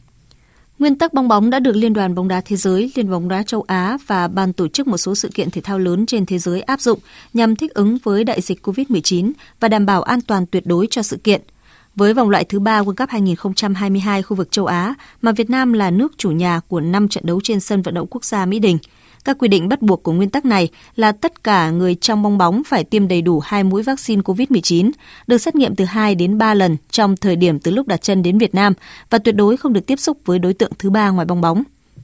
[0.80, 3.44] Nguyên tắc bóng bóng đã được Liên đoàn bóng đá thế giới, Liên bóng đá
[3.44, 6.38] châu Á và ban tổ chức một số sự kiện thể thao lớn trên thế
[6.38, 7.00] giới áp dụng
[7.34, 11.02] nhằm thích ứng với đại dịch COVID-19 và đảm bảo an toàn tuyệt đối cho
[11.02, 11.42] sự kiện–
[12.00, 15.74] với vòng loại thứ ba World Cup 2022 khu vực châu Á mà Việt Nam
[15.74, 18.60] là nước chủ nhà của 5 trận đấu trên sân vận động quốc gia Mỹ
[18.60, 18.78] Đình.
[19.26, 22.38] Các quy định bắt buộc của nguyên tắc này là tất cả người trong bong
[22.38, 24.92] bóng phải tiêm đầy đủ hai mũi vaccine COVID-19,
[25.28, 28.24] được xét nghiệm từ 2 đến 3 lần trong thời điểm từ lúc đặt chân
[28.24, 28.74] đến Việt Nam
[29.10, 31.64] và tuyệt đối không được tiếp xúc với đối tượng thứ ba ngoài bong bóng.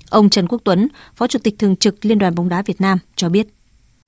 [0.09, 2.97] Ông Trần Quốc Tuấn, Phó Chủ tịch Thường trực Liên đoàn bóng đá Việt Nam
[3.15, 3.47] cho biết.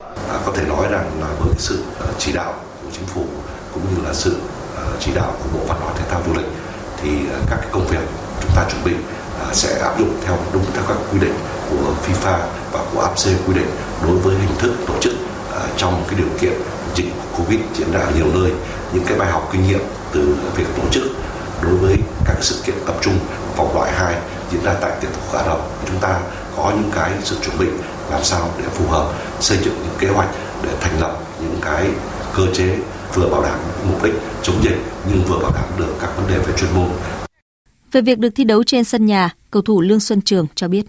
[0.03, 3.25] À, có thể nói rằng là với sự à, chỉ đạo của chính phủ
[3.73, 4.37] cũng như là sự
[4.99, 6.45] chỉ đạo của Bộ Văn hóa Thể thao Du lịch,
[7.01, 8.01] thì ờ, các cái công việc
[8.41, 8.93] chúng ta chuẩn bị
[9.39, 11.33] ờ, sẽ áp dụng theo đúng theo các quy định
[11.69, 12.37] của FIFA
[12.71, 13.69] và của AFC quy định
[14.03, 15.13] đối với hình thức tổ chức
[15.51, 16.53] ờ, trong cái điều kiện
[16.95, 18.51] dịch Covid diễn ra ở nhiều nơi.
[18.93, 19.81] Những cái bài học kinh nghiệm
[20.11, 21.03] từ việc tổ chức
[21.61, 23.19] đối với các sự kiện tập trung
[23.57, 24.15] vòng loại 2
[24.51, 26.19] diễn ra tại tiểu thủ Ả Rập chúng ta
[26.57, 27.67] có những cái sự chuẩn bị
[28.11, 29.05] làm sao để phù hợp,
[29.39, 30.29] xây dựng những kế hoạch
[30.63, 31.85] để thành lập những cái
[32.35, 32.77] cơ chế
[33.13, 34.77] vừa bảo đảm mục đích chống dịch
[35.09, 36.87] nhưng vừa bảo đảm được các vấn đề về chuyên môn.
[37.91, 40.85] Về việc được thi đấu trên sân nhà, cầu thủ Lương Xuân Trường cho biết.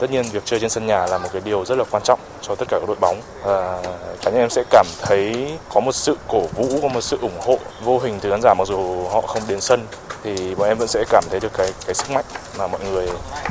[0.00, 2.20] Tất nhiên việc chơi trên sân nhà là một cái điều rất là quan trọng
[2.42, 3.82] cho tất cả các đội bóng và
[4.22, 7.38] cá nhân em sẽ cảm thấy có một sự cổ vũ, có một sự ủng
[7.40, 9.86] hộ vô hình từ khán giả mặc dù họ không đến sân
[10.22, 12.24] thì bọn em vẫn sẽ cảm thấy được cái cái sức mạnh
[12.58, 13.08] mà mọi người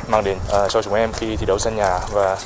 [0.08, 2.38] mang đến uh, cho chúng em khi thi đấu sân nhà và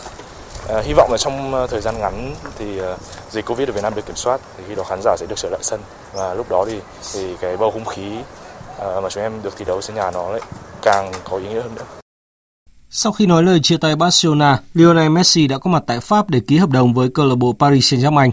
[0.69, 2.97] Ờ, hy vọng là trong ờ, thời gian ngắn thì ờ,
[3.31, 5.37] dịch Covid ở Việt Nam được kiểm soát thì khi đó khán giả sẽ được
[5.39, 5.81] trở lại sân
[6.15, 6.81] và lúc đó thì
[7.13, 8.11] thì cái bầu không khí
[9.03, 10.41] mà chúng em được thi đấu sân nhà nó lại
[10.83, 11.85] càng có ý nghĩa hơn nữa.
[12.91, 16.41] Sau khi nói lời chia tay Barcelona, Lionel Messi đã có mặt tại Pháp để
[16.41, 18.31] ký hợp đồng với câu lạc bộ Paris Saint-Germain.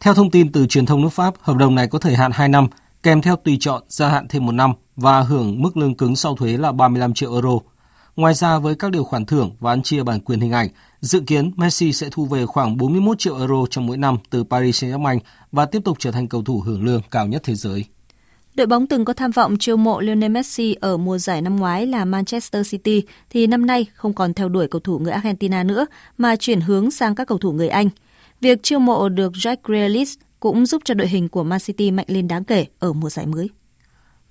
[0.00, 2.48] Theo thông tin từ truyền thông nước Pháp, hợp đồng này có thời hạn 2
[2.48, 2.68] năm,
[3.02, 6.36] kèm theo tùy chọn gia hạn thêm một năm và hưởng mức lương cứng sau
[6.36, 7.58] thuế là 35 triệu euro.
[8.16, 10.68] Ngoài ra với các điều khoản thưởng và ăn chia bản quyền hình ảnh,
[11.02, 14.84] dự kiến Messi sẽ thu về khoảng 41 triệu euro trong mỗi năm từ Paris
[14.84, 15.18] Saint-Germain
[15.52, 17.84] và tiếp tục trở thành cầu thủ hưởng lương cao nhất thế giới.
[18.54, 21.86] Đội bóng từng có tham vọng chiêu mộ Lionel Messi ở mùa giải năm ngoái
[21.86, 25.86] là Manchester City thì năm nay không còn theo đuổi cầu thủ người Argentina nữa
[26.18, 27.88] mà chuyển hướng sang các cầu thủ người Anh.
[28.40, 32.06] Việc chiêu mộ được Jack Grealish cũng giúp cho đội hình của Man City mạnh
[32.08, 33.50] lên đáng kể ở mùa giải mới.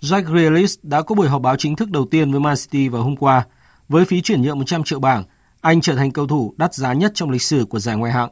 [0.02, 3.04] Jack Grealish đã có buổi họp báo chính thức đầu tiên với Man City vào
[3.04, 3.46] hôm qua.
[3.90, 5.24] Với phí chuyển nhượng 100 triệu bảng,
[5.62, 8.30] anh trở thành cầu thủ đắt giá nhất trong lịch sử của giải ngoại hạng.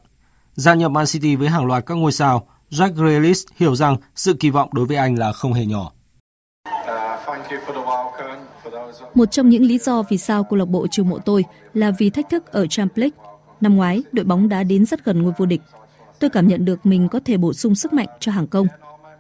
[0.55, 4.33] Gia nhập Man City với hàng loạt các ngôi sao, Jack Grealish hiểu rằng sự
[4.33, 5.91] kỳ vọng đối với anh là không hề nhỏ.
[9.13, 12.09] Một trong những lý do vì sao câu lạc bộ chiều mộ tôi là vì
[12.09, 13.31] thách thức ở Champions League.
[13.61, 15.61] Năm ngoái, đội bóng đã đến rất gần ngôi vô địch.
[16.19, 18.67] Tôi cảm nhận được mình có thể bổ sung sức mạnh cho hàng công.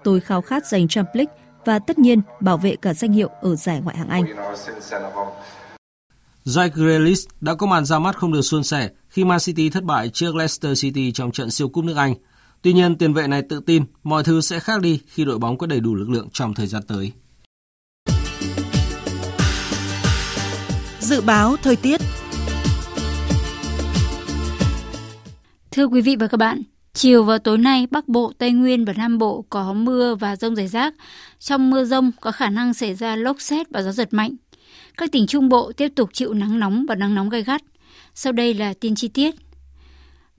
[0.03, 1.33] Tôi khao khát giành Champions League
[1.65, 4.25] và tất nhiên bảo vệ cả danh hiệu ở giải ngoại hạng Anh.
[6.49, 9.83] Jack Grealish đã có màn ra mắt không được suôn sẻ khi Man City thất
[9.83, 12.13] bại trước Leicester City trong trận siêu cúp nước Anh
[12.61, 15.57] Tuy nhiên, tiền vệ này tự tin mọi thứ sẽ khác đi khi đội bóng
[15.57, 17.11] có đầy đủ lực lượng trong thời gian tới.
[20.99, 22.01] Dự báo thời tiết
[25.71, 26.61] Thưa quý vị và các bạn,
[26.93, 30.55] chiều và tối nay Bắc Bộ, Tây Nguyên và Nam Bộ có mưa và rông
[30.55, 30.93] rải rác.
[31.39, 34.35] Trong mưa rông có khả năng xảy ra lốc xét và gió giật mạnh.
[34.97, 37.61] Các tỉnh Trung Bộ tiếp tục chịu nắng nóng và nắng nóng gai gắt.
[38.15, 39.35] Sau đây là tin chi tiết.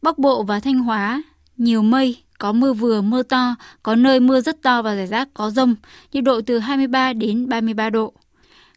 [0.02, 1.22] Bắc Bộ và Thanh Hóa
[1.56, 5.28] nhiều mây, có mưa vừa, mưa to, có nơi mưa rất to và rải rác
[5.34, 5.74] có rông,
[6.12, 8.12] nhiệt độ từ 23 đến 33 độ.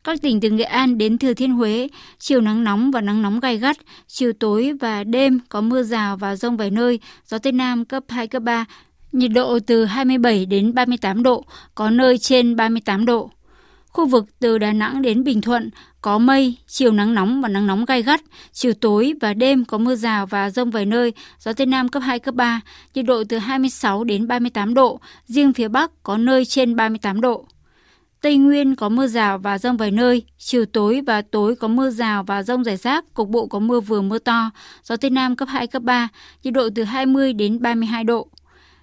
[0.04, 1.88] Các tỉnh từ Nghệ An đến Thừa Thiên Huế,
[2.20, 6.18] chiều nắng nóng và nắng nóng gai gắt, chiều tối và đêm có mưa rào
[6.18, 8.66] và rông vài nơi, gió Tây Nam cấp 2, cấp 3,
[9.12, 11.46] nhiệt độ từ 27 đến 38 độ,
[11.76, 13.32] có nơi trên 38 độ.
[13.94, 15.70] Khu vực từ Đà Nẵng đến Bình Thuận
[16.02, 18.22] có mây, chiều nắng nóng và nắng nóng gai gắt,
[18.52, 22.04] chiều tối và đêm có mưa rào và rông vài nơi, gió Tây Nam cấp
[22.06, 22.62] 2, cấp 3,
[22.94, 27.46] nhiệt độ từ 26 đến 38 độ, riêng phía Bắc có nơi trên 38 độ.
[28.22, 31.90] Tây Nguyên có mưa rào và rông vài nơi, chiều tối và tối có mưa
[31.90, 34.52] rào và rông rải rác, cục bộ có mưa vừa mưa to,
[34.84, 36.08] gió Tây Nam cấp 2, cấp 3,
[36.44, 38.28] nhiệt độ từ 20 đến 32 độ.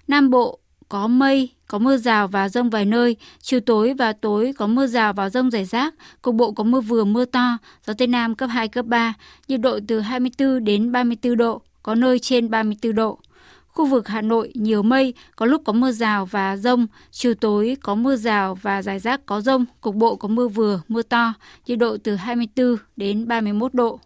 [0.07, 0.60] Nam Bộ
[0.91, 4.87] có mây, có mưa rào và rông vài nơi, chiều tối và tối có mưa
[4.87, 8.35] rào và rông rải rác, cục bộ có mưa vừa mưa to, gió Tây Nam
[8.35, 9.13] cấp 2, cấp 3,
[9.47, 13.19] nhiệt độ từ 24 đến 34 độ, có nơi trên 34 độ.
[13.67, 17.77] Khu vực Hà Nội nhiều mây, có lúc có mưa rào và rông, chiều tối
[17.81, 21.33] có mưa rào và rải rác có rông, cục bộ có mưa vừa, mưa to,
[21.67, 23.99] nhiệt độ từ 24 đến 31 độ.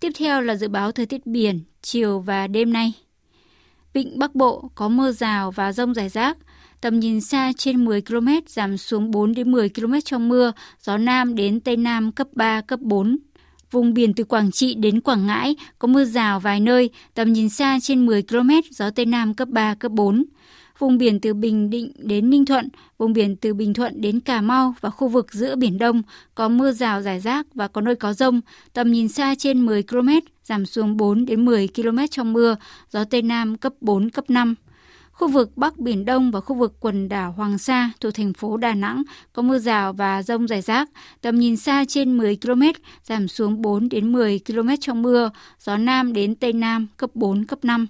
[0.00, 2.92] Tiếp theo là dự báo thời tiết biển, chiều và đêm nay.
[3.92, 6.38] Vịnh Bắc Bộ có mưa rào và rông rải rác,
[6.80, 10.96] tầm nhìn xa trên 10 km giảm xuống 4 đến 10 km trong mưa, gió
[10.98, 13.18] Nam đến Tây Nam cấp 3, cấp 4.
[13.70, 17.48] Vùng biển từ Quảng Trị đến Quảng Ngãi có mưa rào vài nơi, tầm nhìn
[17.48, 20.24] xa trên 10 km, gió Tây Nam cấp 3, cấp 4.
[20.78, 22.68] Vùng biển từ Bình Định đến Ninh Thuận,
[23.02, 26.02] vùng biển từ Bình Thuận đến Cà Mau và khu vực giữa Biển Đông
[26.34, 28.40] có mưa rào rải rác và có nơi có rông,
[28.72, 30.08] tầm nhìn xa trên 10 km,
[30.44, 32.56] giảm xuống 4 đến 10 km trong mưa,
[32.90, 34.54] gió Tây Nam cấp 4, cấp 5.
[35.12, 38.56] Khu vực Bắc Biển Đông và khu vực quần đảo Hoàng Sa thuộc thành phố
[38.56, 40.88] Đà Nẵng có mưa rào và rông rải rác,
[41.20, 42.62] tầm nhìn xa trên 10 km,
[43.04, 47.44] giảm xuống 4 đến 10 km trong mưa, gió Nam đến Tây Nam cấp 4,
[47.44, 47.86] cấp 5.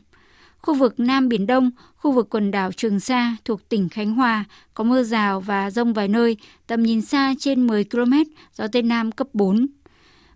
[0.63, 4.45] Khu vực Nam Biển Đông, khu vực quần đảo Trường Sa thuộc tỉnh Khánh Hòa
[4.75, 6.37] có mưa rào và rông vài nơi,
[6.67, 8.13] tầm nhìn xa trên 10 km,
[8.55, 9.67] gió Tây Nam cấp 4.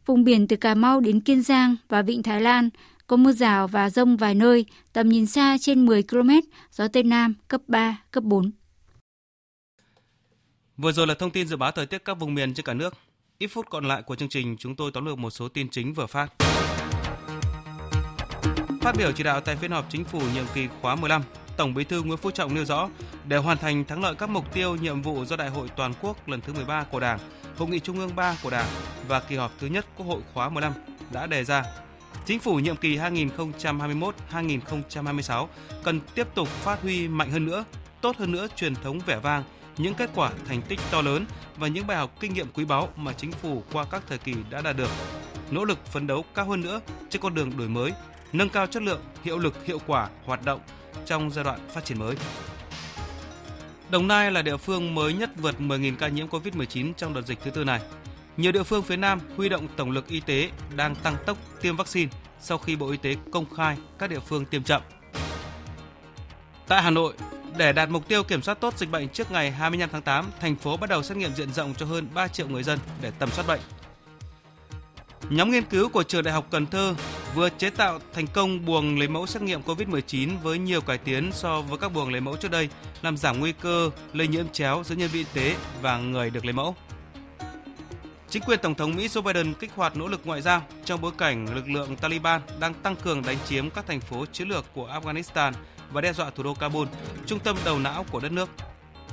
[0.06, 2.70] Vùng biển từ Cà Mau đến Kiên Giang và Vịnh Thái Lan
[3.06, 6.30] có mưa rào và rông vài nơi, tầm nhìn xa trên 10 km,
[6.72, 8.50] gió Tây Nam cấp 3, cấp 4.
[10.76, 12.94] Vừa rồi là thông tin dự báo thời tiết các vùng miền trên cả nước.
[13.38, 15.94] Ít phút còn lại của chương trình, chúng tôi tóm lược một số tin chính
[15.94, 16.32] vừa phát.
[18.86, 21.22] Phát biểu chỉ đạo tại phiên họp chính phủ nhiệm kỳ khóa 15,
[21.56, 22.88] Tổng Bí thư Nguyễn Phú Trọng nêu rõ,
[23.24, 26.28] để hoàn thành thắng lợi các mục tiêu nhiệm vụ do Đại hội toàn quốc
[26.28, 27.18] lần thứ 13 của Đảng,
[27.58, 28.66] Hội nghị Trung ương 3 của Đảng
[29.08, 30.72] và kỳ họp thứ nhất Quốc hội khóa 15
[31.12, 31.64] đã đề ra,
[32.26, 35.46] Chính phủ nhiệm kỳ 2021-2026
[35.84, 37.64] cần tiếp tục phát huy mạnh hơn nữa,
[38.00, 39.44] tốt hơn nữa truyền thống vẻ vang,
[39.78, 41.24] những kết quả thành tích to lớn
[41.56, 44.34] và những bài học kinh nghiệm quý báu mà chính phủ qua các thời kỳ
[44.50, 44.90] đã đạt được.
[45.50, 46.80] Nỗ lực phấn đấu cao hơn nữa
[47.10, 47.92] trên con đường đổi mới,
[48.36, 50.60] nâng cao chất lượng, hiệu lực, hiệu quả hoạt động
[51.06, 52.16] trong giai đoạn phát triển mới.
[53.90, 57.38] Đồng Nai là địa phương mới nhất vượt 10.000 ca nhiễm COVID-19 trong đợt dịch
[57.44, 57.80] thứ tư này.
[58.36, 61.76] Nhiều địa phương phía Nam huy động tổng lực y tế đang tăng tốc tiêm
[61.76, 62.10] vaccine
[62.40, 64.82] sau khi Bộ Y tế công khai các địa phương tiêm chậm.
[66.68, 67.14] Tại Hà Nội,
[67.56, 70.56] để đạt mục tiêu kiểm soát tốt dịch bệnh trước ngày 25 tháng 8, thành
[70.56, 73.30] phố bắt đầu xét nghiệm diện rộng cho hơn 3 triệu người dân để tầm
[73.30, 73.60] soát bệnh.
[75.30, 76.94] Nhóm nghiên cứu của trường Đại học Cần Thơ
[77.34, 81.30] vừa chế tạo thành công buồng lấy mẫu xét nghiệm COVID-19 với nhiều cải tiến
[81.32, 82.68] so với các buồng lấy mẫu trước đây,
[83.02, 86.44] làm giảm nguy cơ lây nhiễm chéo giữa nhân viên y tế và người được
[86.44, 86.76] lấy mẫu.
[88.30, 91.12] Chính quyền Tổng thống Mỹ Joe Biden kích hoạt nỗ lực ngoại giao trong bối
[91.18, 94.88] cảnh lực lượng Taliban đang tăng cường đánh chiếm các thành phố chiến lược của
[94.88, 95.52] Afghanistan
[95.90, 96.88] và đe dọa thủ đô Kabul,
[97.26, 98.48] trung tâm đầu não của đất nước.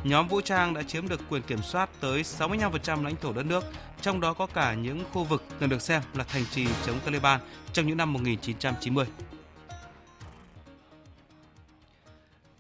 [0.04, 3.64] Nhóm vũ trang đã chiếm được quyền kiểm soát tới 65% lãnh thổ đất nước,
[4.01, 7.39] trong đó có cả những khu vực từng được xem là thành trì chống Taliban
[7.74, 9.06] trong những năm 1990.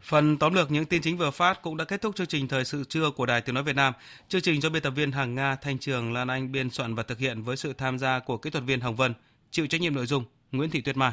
[0.01, 2.65] Phần tóm lược những tin chính vừa phát cũng đã kết thúc chương trình thời
[2.65, 3.93] sự trưa của Đài Tiếng nói Việt Nam.
[4.27, 7.03] Chương trình do biên tập viên Hằng Nga, Thanh Trường, Lan Anh biên soạn và
[7.03, 9.13] thực hiện với sự tham gia của kỹ thuật viên Hồng Vân,
[9.51, 11.11] chịu trách nhiệm nội dung Nguyễn Thị Tuyết Mai.